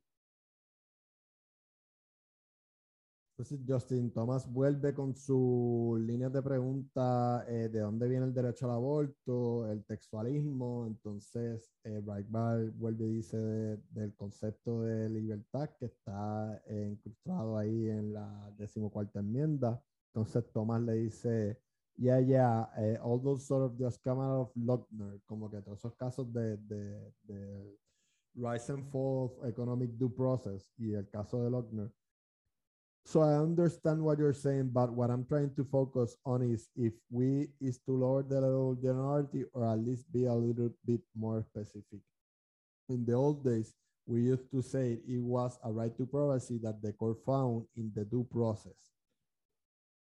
[3.38, 8.64] Entonces Justin Thomas vuelve con su línea de pregunta eh, de dónde viene el derecho
[8.64, 10.86] al aborto, el textualismo.
[10.86, 13.36] Entonces eh, Breitbart vuelve y dice
[13.90, 19.82] del concepto de libertad que está eh, incrustado ahí en la decimocuarta enmienda.
[20.14, 21.60] Entonces Thomas le dice,
[21.98, 25.78] yeah, yeah, eh, all those sort of just come out of Lochner, como que todos
[25.80, 27.78] esos casos de, de, de
[28.34, 31.92] rise and fall of economic due process y el caso de Lochner
[33.06, 36.92] So I understand what you're saying, but what I'm trying to focus on is if
[37.08, 41.00] we is to lower the level of generality or at least be a little bit
[41.16, 42.00] more specific.
[42.88, 43.72] In the old days,
[44.06, 47.92] we used to say it was a right to privacy that the court found in
[47.94, 48.90] the due process.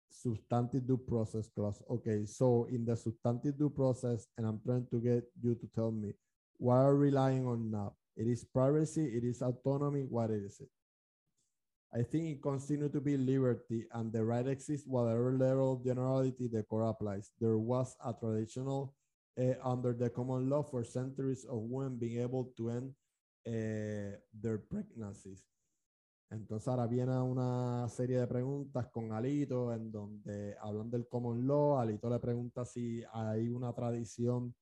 [0.09, 1.83] Substantive due process clause.
[1.91, 5.91] Okay, so in the substantive due process, and I'm trying to get you to tell
[5.91, 6.13] me
[6.59, 7.95] what are relying on now?
[8.15, 10.69] It is privacy, it is autonomy, what is it?
[11.95, 16.49] I think it continues to be liberty and the right exists whatever level of generality
[16.49, 17.31] the court applies.
[17.39, 18.93] There was a traditional
[19.39, 22.91] uh, under the common law for centuries of women being able to end
[23.47, 25.41] uh, their pregnancies.
[26.29, 31.77] Entonces ahora viene una serie de preguntas con Alito en donde hablan del common law.
[31.79, 34.53] Alito le pregunta si hay una tradición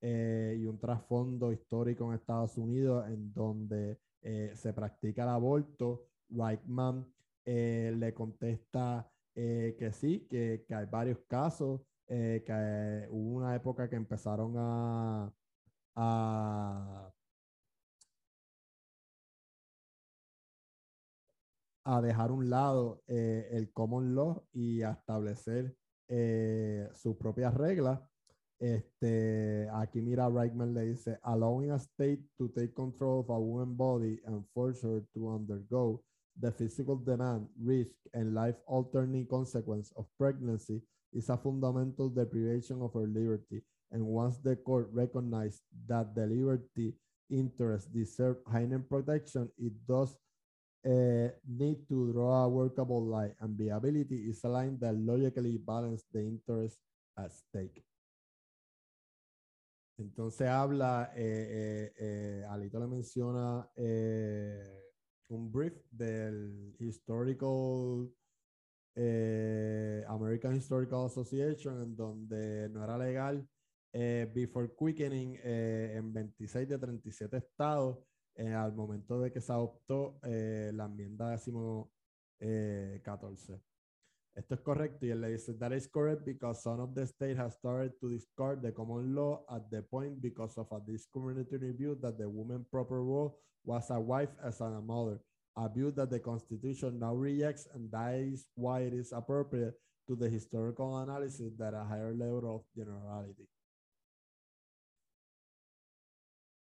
[0.00, 6.07] eh, y un trasfondo histórico en Estados Unidos en donde eh, se practica el aborto.
[6.30, 7.06] Reichman
[7.44, 13.88] eh, le contesta eh, que sí, que, hay varios casos, eh, que hubo una época
[13.88, 15.32] que empezaron a,
[15.94, 17.10] a,
[22.02, 25.74] dejar un lado el common law y establecer
[26.94, 28.00] sus propias reglas.
[28.58, 33.74] Este, aquí mira, Reichman le dice, allowing a state to take control of a woman
[33.74, 36.02] body and force her to undergo
[36.40, 40.80] the physical demand, risk, and life-altering consequence of pregnancy
[41.12, 43.62] is a fundamental deprivation of her liberty.
[43.90, 46.94] And once the court recognized that the liberty
[47.30, 50.16] interest deserve heightened protection, it does
[50.86, 56.06] uh, need to draw a workable line, and viability is a line that logically balances
[56.12, 56.78] the interest
[57.18, 57.82] at stake.
[59.98, 64.87] Entonces habla, eh, eh, eh, Alito le menciona eh,
[65.28, 68.10] un brief del Historical
[68.94, 73.46] eh, American Historical Association en donde no era legal
[73.92, 77.98] eh, before quickening eh, en 26 de 37 estados
[78.34, 81.92] eh, al momento de que se adoptó la enmienda décimo
[82.38, 83.60] 14.
[84.34, 87.36] Esto es correcto y él le dice that is correct because some of the state
[87.36, 91.96] has started to discard the common law at the point because of a discriminatory view
[92.00, 95.20] that the woman proper role was a wife as a mother,
[95.54, 99.74] a view that the Constitution now rejects, and that is why it is appropriate
[100.08, 103.46] to the historical analysis that a higher level of generality.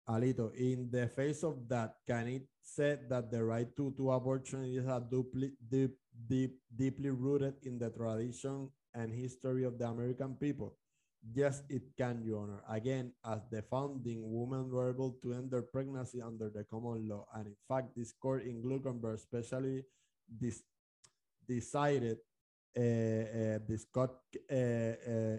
[0.10, 4.66] Alito, in the face of that, can it say that the right to, to abortion
[4.66, 5.96] is a deeply, deep,
[6.28, 10.76] deep, deeply rooted in the tradition and history of the American people?
[11.22, 12.64] Yes, it can, Your Honor.
[12.70, 17.28] Again, as the founding, women were able to end their pregnancy under the common law.
[17.36, 19.84] And in fact, this court in Gluckenberg especially
[20.30, 20.64] this
[21.48, 22.18] decided
[22.78, 24.12] uh, uh, this, court,
[24.52, 25.38] uh, uh,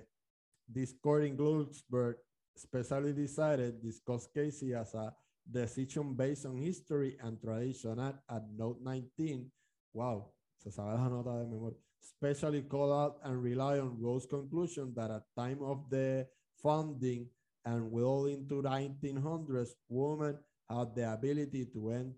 [0.69, 2.17] this court in Glucksburg
[2.57, 5.15] especially decided discuss Casey as a
[5.51, 9.51] decision based on history and tradition at, at note 19.
[9.95, 14.93] Wow, se sabe la nota de memoria especially call out and rely on Rose's conclusion
[14.97, 16.27] that at time of the
[16.63, 17.29] funding
[17.65, 22.15] and well into 1900s, women had the ability to end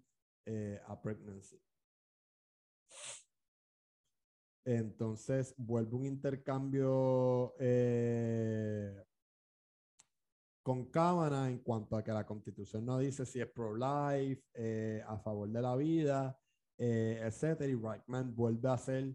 [0.48, 1.56] uh, a pregnancy.
[4.64, 8.94] Entonces, vuelve un intercambio eh,
[10.62, 15.18] con Cámara en cuanto a que la constitución no dice si es pro-life, eh, a
[15.18, 16.38] favor de la vida,
[16.78, 17.70] eh, etcétera.
[17.70, 19.12] Y Reichman vuelve a hacer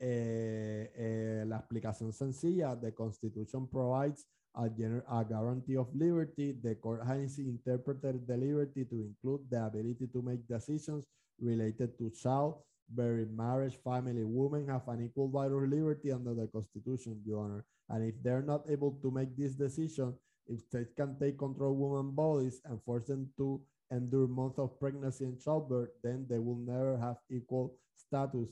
[0.00, 6.52] eh, eh, la explicación sencilla, the Constitution provides a, a guarantee of liberty.
[6.52, 11.04] The court has interpreted the liberty to include the ability to make decisions
[11.38, 14.24] related to child, bearing, marriage, family.
[14.24, 17.64] Women have an equal vital liberty under the Constitution, Your Honor.
[17.90, 20.14] And if they're not able to make this decision,
[20.46, 23.60] if states can take control of women's bodies and force them to
[23.92, 28.48] endure months of pregnancy and childbirth, then they will never have equal status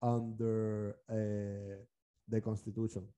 [0.00, 1.84] under uh,
[2.28, 3.12] the Constitution.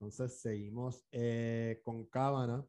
[0.00, 2.64] Entonces seguimos eh, con Cábana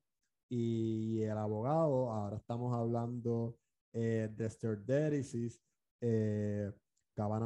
[0.49, 2.11] y el abogado.
[2.11, 3.57] Ahora estamos hablando
[3.93, 5.61] eh, de sterderisis.
[6.01, 6.71] Eh,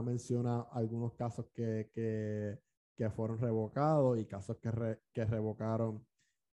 [0.03, 2.59] menciona algunos casos que, que,
[2.95, 6.05] que, fueron revocados y casos que, re, que revocaron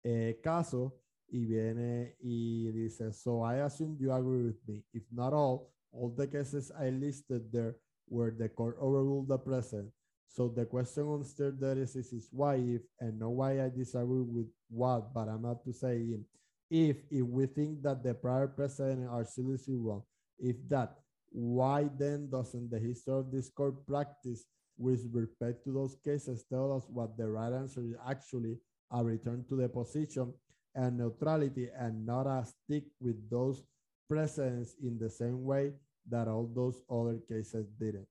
[0.03, 0.93] eh, casos
[1.31, 4.83] y viene y dice, so I assume you agree with me.
[4.93, 7.77] If not all, all the cases I listed there
[8.07, 9.89] where the court overruled the present.
[10.27, 15.13] So the question on sterderisis is why if and not why I disagree with what,
[15.13, 16.01] but I'm not to say
[16.69, 20.03] if if we think that the prior president are seriously wrong,
[20.39, 20.95] if that,
[21.31, 24.45] why then doesn't the history of this court practice
[24.77, 28.57] with respect to those cases tell us what the right answer is actually
[28.91, 30.33] a return to the position
[30.75, 33.63] and neutrality and not a stick with those
[34.09, 35.73] precedents in the same way
[36.09, 38.07] that all those other cases didn't.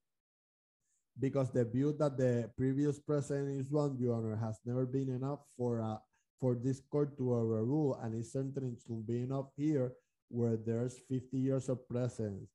[1.18, 5.40] Because the view that the previous precedent is wrong, Your Honor, has never been enough
[5.56, 6.00] for a
[6.40, 9.92] for this court to overrule, and it certainly should be enough here
[10.30, 12.48] where there's 50 years of precedence.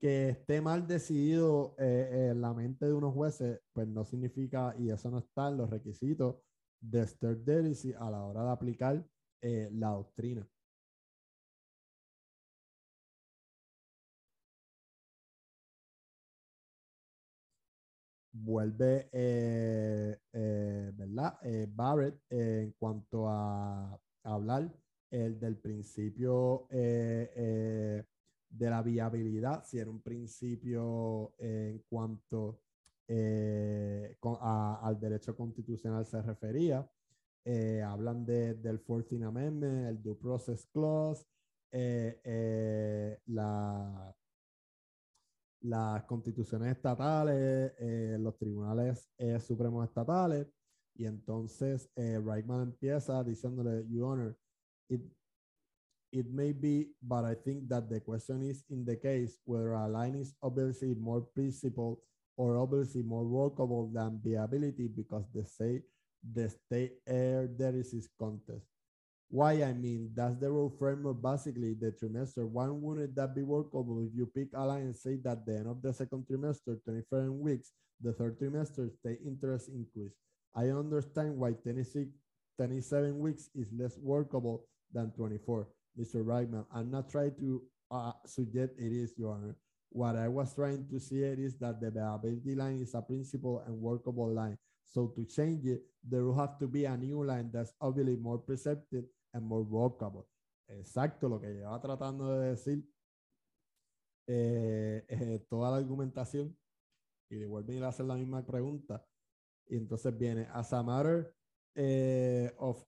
[0.00, 4.90] Que esté mal decidido eh, en la mente de unos jueces, pues no significa, y
[4.90, 6.34] eso no está en los requisitos
[6.80, 9.04] de Sturdy a la hora de aplicar
[9.42, 10.46] eh, la doctrina.
[18.34, 21.38] vuelve, eh, eh, ¿verdad?
[21.68, 24.72] Barrett en cuanto a, hablar
[25.10, 28.06] el del principio de
[28.50, 32.60] la viabilidad, si era un principio en cuanto
[33.08, 36.88] al derecho constitucional se refería.
[37.44, 41.24] Hablan de, del 14th Amendment, el Due Process Clause,
[43.26, 44.14] la
[45.62, 50.48] las constituciones estatales, eh, los tribunales eh, supremos estatales,
[50.94, 54.36] y entonces eh, Reichman empieza diciéndole, Your Honor,
[54.90, 55.00] it,
[56.12, 59.88] it may be, but I think that the question is in the case whether a
[59.88, 61.98] line is obviously more principled
[62.36, 65.82] or obviously more workable than viability because the, say,
[66.22, 68.66] the state air this contest
[69.32, 72.46] why I mean that's the rule framework basically the trimester.
[72.46, 75.68] Why wouldn't that be workable if you pick a line and say that the end
[75.68, 77.72] of the second trimester, 27 weeks,
[78.02, 80.12] the third trimester, state interest increase.
[80.54, 82.10] I understand why 26,
[82.58, 85.66] 27 weeks is less workable than 24,
[85.98, 86.22] Mr.
[86.22, 86.66] Reichman.
[86.70, 89.56] I'm not trying to uh, suggest it is, Your Honor.
[89.88, 93.62] What I was trying to see it is that the viability line is a principle
[93.66, 94.58] and workable line.
[94.88, 98.38] So to change it, there will have to be a new line that's obviously more
[98.38, 100.28] perceptive and more vocable.
[100.68, 102.84] Exacto lo que lleva tratando de decir
[104.26, 106.56] eh, eh, toda la argumentación
[107.30, 109.04] y le a hacer la misma pregunta.
[109.68, 111.34] Y entonces viene, as a matter
[111.74, 112.84] eh, of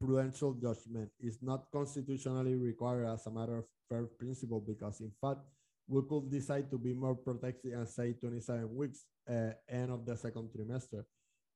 [0.00, 5.40] prudential judgment, is not constitutionally required as a matter of fair principle because in fact,
[5.86, 10.16] we could decide to be more protective and say 27 weeks uh, end of the
[10.16, 11.04] second trimester.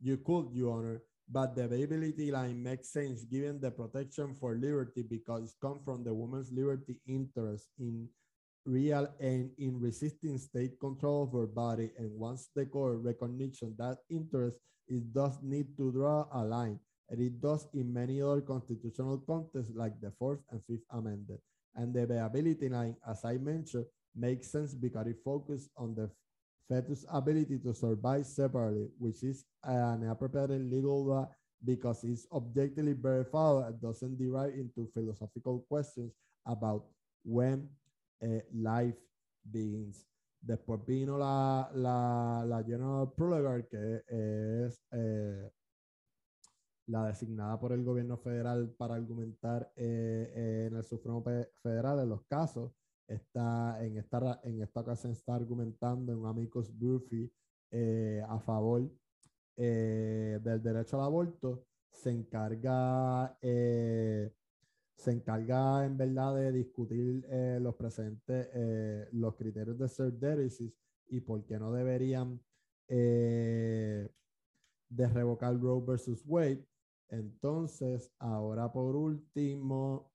[0.02, 5.02] You could, Your Honor, but the viability line makes sense given the protection for liberty
[5.02, 8.08] because it comes from the woman's liberty interest in
[8.66, 11.92] real and in resisting state control of her body.
[11.96, 14.58] And once the court recognition that interest,
[14.88, 16.80] it does need to draw a line.
[17.08, 21.40] And it does in many other constitutional contexts like the Fourth and Fifth Amendment.
[21.76, 26.10] And the viability line, as I mentioned, makes sense because it focuses on the
[26.68, 31.28] fetus ability to survive separately, which is an appropriate legal law
[31.64, 36.12] because it's objectively verified and doesn't derive into philosophical questions
[36.46, 36.84] about
[37.24, 37.68] when
[38.22, 38.96] uh, life
[39.50, 40.04] begins.
[40.44, 45.48] Después vino la, la, la General Prologar, que es eh,
[46.88, 51.22] la designada por el gobierno federal para argumentar eh, en el Supremo
[51.62, 52.72] Federal en los casos
[53.06, 57.32] está en esta, en esta ocasión está argumentando en Amicus Buffy
[57.70, 58.90] eh, a favor
[59.56, 64.32] eh, del derecho al aborto, se encarga, eh,
[64.94, 67.26] se encarga en verdad de discutir
[67.60, 68.48] los presentes,
[69.12, 70.72] los criterios de Serdericis
[71.08, 72.40] y por qué no deberían
[72.88, 74.08] de
[74.90, 76.66] revocar Roe versus Wade.
[77.08, 80.11] Entonces, ahora por último,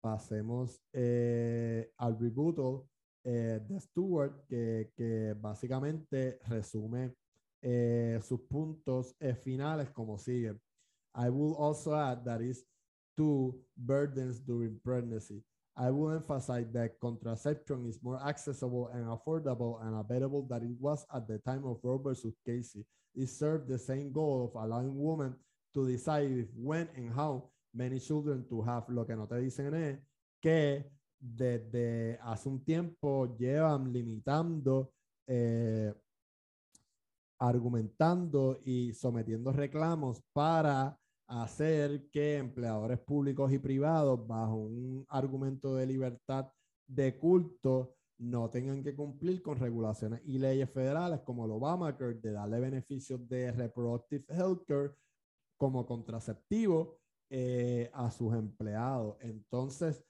[0.00, 2.84] pasemos eh, al rebuttal
[3.24, 7.14] eh, de Stewart, que, básicamente resume
[7.60, 10.58] eh, sus puntos finales como sigue.
[11.14, 12.64] I will also add that is
[13.16, 15.42] two burdens during pregnancy.
[15.76, 21.06] I will emphasize that contraception is more accessible and affordable and available than it was
[21.14, 22.84] at the time of Roe versus Casey.
[23.14, 25.34] It served the same goal of allowing women
[25.74, 28.84] to decide if, when, and how many children to have.
[28.88, 29.98] Lo que no te dicen es
[30.40, 34.92] que desde hace un tiempo llevan limitando,
[35.26, 35.94] eh,
[37.38, 40.98] argumentando y sometiendo reclamos para
[41.28, 46.50] hacer que empleadores públicos y privados, bajo un argumento de libertad
[46.86, 52.32] de culto, no tengan que cumplir con regulaciones y leyes federales como el Obamacare de
[52.32, 54.94] darle beneficios de reproductive healthcare
[55.56, 56.97] como contraceptivo
[57.30, 59.16] eh, a sus empleados.
[59.20, 60.04] Entonces,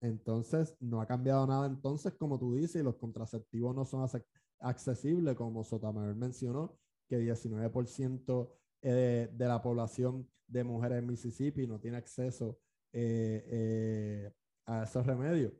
[0.00, 1.66] entonces, no ha cambiado nada.
[1.66, 4.06] Entonces, como tú dices, los contraceptivos no son
[4.60, 6.78] accesibles, como Sotomayor mencionó,
[7.08, 8.50] que 19%
[8.82, 12.58] eh, de, la población de mujeres en Mississippi no tiene acceso
[12.92, 14.30] eh,
[14.66, 15.52] a esos remedios.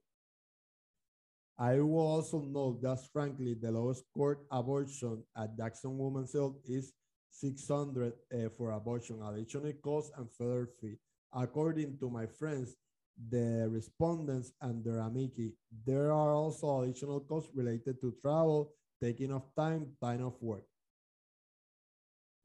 [1.58, 6.92] I will also note that frankly, the lowest court abortion at Jackson Women's Health is
[7.40, 10.96] 600 uh, for abortion, additional costs, and further fee.
[11.32, 12.76] According to my friends,
[13.30, 15.54] the respondents and their amici,
[15.86, 18.72] there are also additional costs related to travel,
[19.02, 20.64] taking of time, time of work.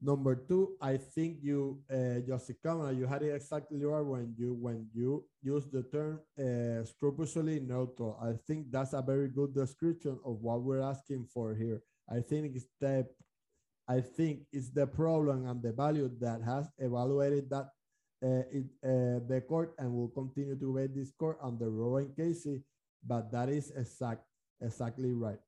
[0.04, 4.88] Number two, I think you, uh, Jessica, you had it exactly right when you when
[4.92, 8.18] you use the term uh, scrupulously neutral.
[8.20, 11.82] I think that's a very good description of what we're asking for here.
[12.10, 13.06] I think it's the,
[13.88, 17.68] I think it's the problem and the value that has evaluated that
[18.24, 22.16] uh, it, uh, the court and will continue to wait this court under Roe and
[22.16, 22.62] Casey,
[23.04, 24.22] but that is exact
[24.60, 25.40] exactly right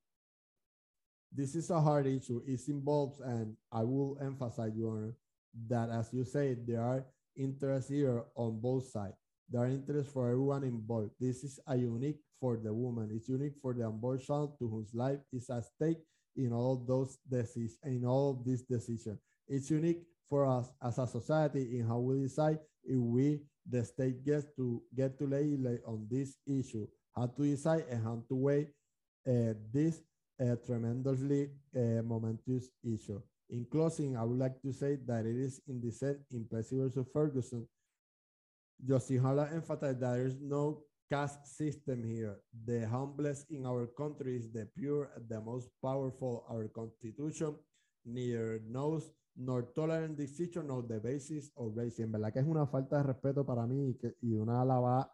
[1.35, 2.40] this is a hard issue.
[2.47, 5.15] It involves, and I will emphasize, Your Honor,
[5.69, 7.05] that as you say, there are
[7.36, 9.16] interests here on both sides.
[9.51, 11.11] There are interests for everyone involved.
[11.20, 13.11] This is a unique for the woman.
[13.12, 15.98] It's unique for the unborn child to whose life is at stake
[16.36, 19.19] in all those decisions, in all these decisions.
[19.48, 24.24] It's unique for us as a society in how we decide if we, the state,
[24.24, 28.69] gets to get to legislate on this issue, how to decide and how to weigh
[29.27, 30.01] uh, this
[30.40, 33.20] a tremendously uh, momentous issue.
[33.51, 36.77] In closing, I would like to say that it is in the set in Plessy
[36.77, 37.66] versus Ferguson.
[38.85, 40.82] Justin Hala emphasized that there is no
[41.14, 42.40] caste system here.
[42.66, 46.44] The humblest in our country is the pure, the most powerful.
[46.50, 47.54] Our constitution
[48.04, 52.02] neither knows nor tolerant decision nor the basis of race.
[52.02, 55.08] En verdad que es una falta de respeto para mí y, que, y una lava,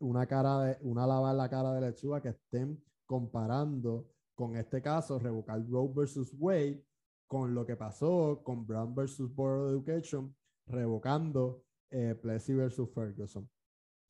[0.00, 4.82] una cara de, una lava en la cara de lechuga que estén comparando con este
[4.82, 6.84] caso, revocar Roe versus Wade,
[7.26, 10.34] con lo que pasó con Brown versus Board of Education,
[10.66, 13.48] revocando eh, Plessy versus Ferguson.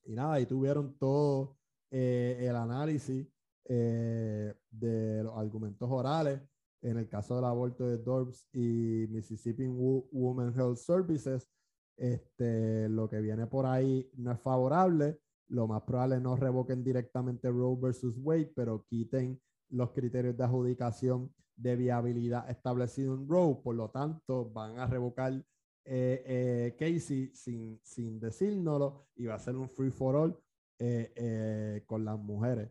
[0.04, 1.56] Y nada, ahí tuvieron todo
[1.90, 3.26] eh, el análisis
[3.64, 6.40] eh, de los argumentos orales
[6.82, 11.48] en el caso del aborto de Dorbs y Mississippi Women Health Services.
[11.96, 15.20] Este, lo que viene por ahí no es favorable.
[15.48, 21.32] Lo más probable no revoquen directamente Roe versus Wade, pero quiten los criterios de adjudicación
[21.56, 25.44] de viabilidad establecidos en Roe, por lo tanto van a revocar
[25.90, 30.38] eh, eh, Casey sin, sin decírnoslo va a ser un free for all
[30.78, 32.70] eh, con las mujeres.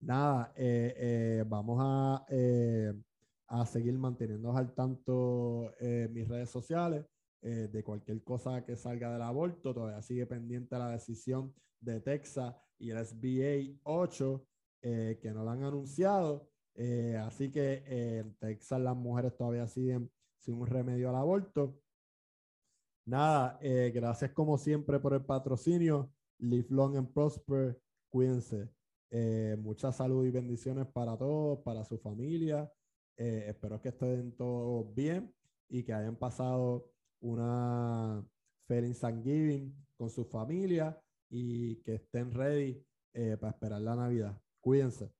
[0.00, 0.52] Nada,
[1.46, 2.26] vamos a,
[3.48, 5.72] a seguir manteniéndonos al tanto
[6.10, 7.06] mis redes sociales
[7.40, 9.72] de cualquier cosa que salga del aborto.
[9.72, 14.46] Todavía sigue pendiente la decisión de Texas y el SBA 8
[14.82, 16.50] eh, que no lo han anunciado.
[17.20, 21.83] Así que en Texas las mujeres todavía siguen sin un remedio al aborto.
[23.06, 23.58] Nada,
[23.92, 26.10] gracias como siempre por el patrocinio.
[26.38, 27.78] Live long and prosper.
[28.08, 28.70] Cuídense.
[29.58, 32.70] mucha salud y bendiciones para todos, para su familia.
[33.16, 35.32] espero que estén todos bien
[35.68, 36.90] y que hayan pasado
[37.20, 38.26] una
[38.66, 40.98] feliz Thanksgiving con su familia
[41.30, 42.84] y que estén ready
[43.40, 44.40] para esperar la Navidad.
[44.60, 45.12] Cuídense.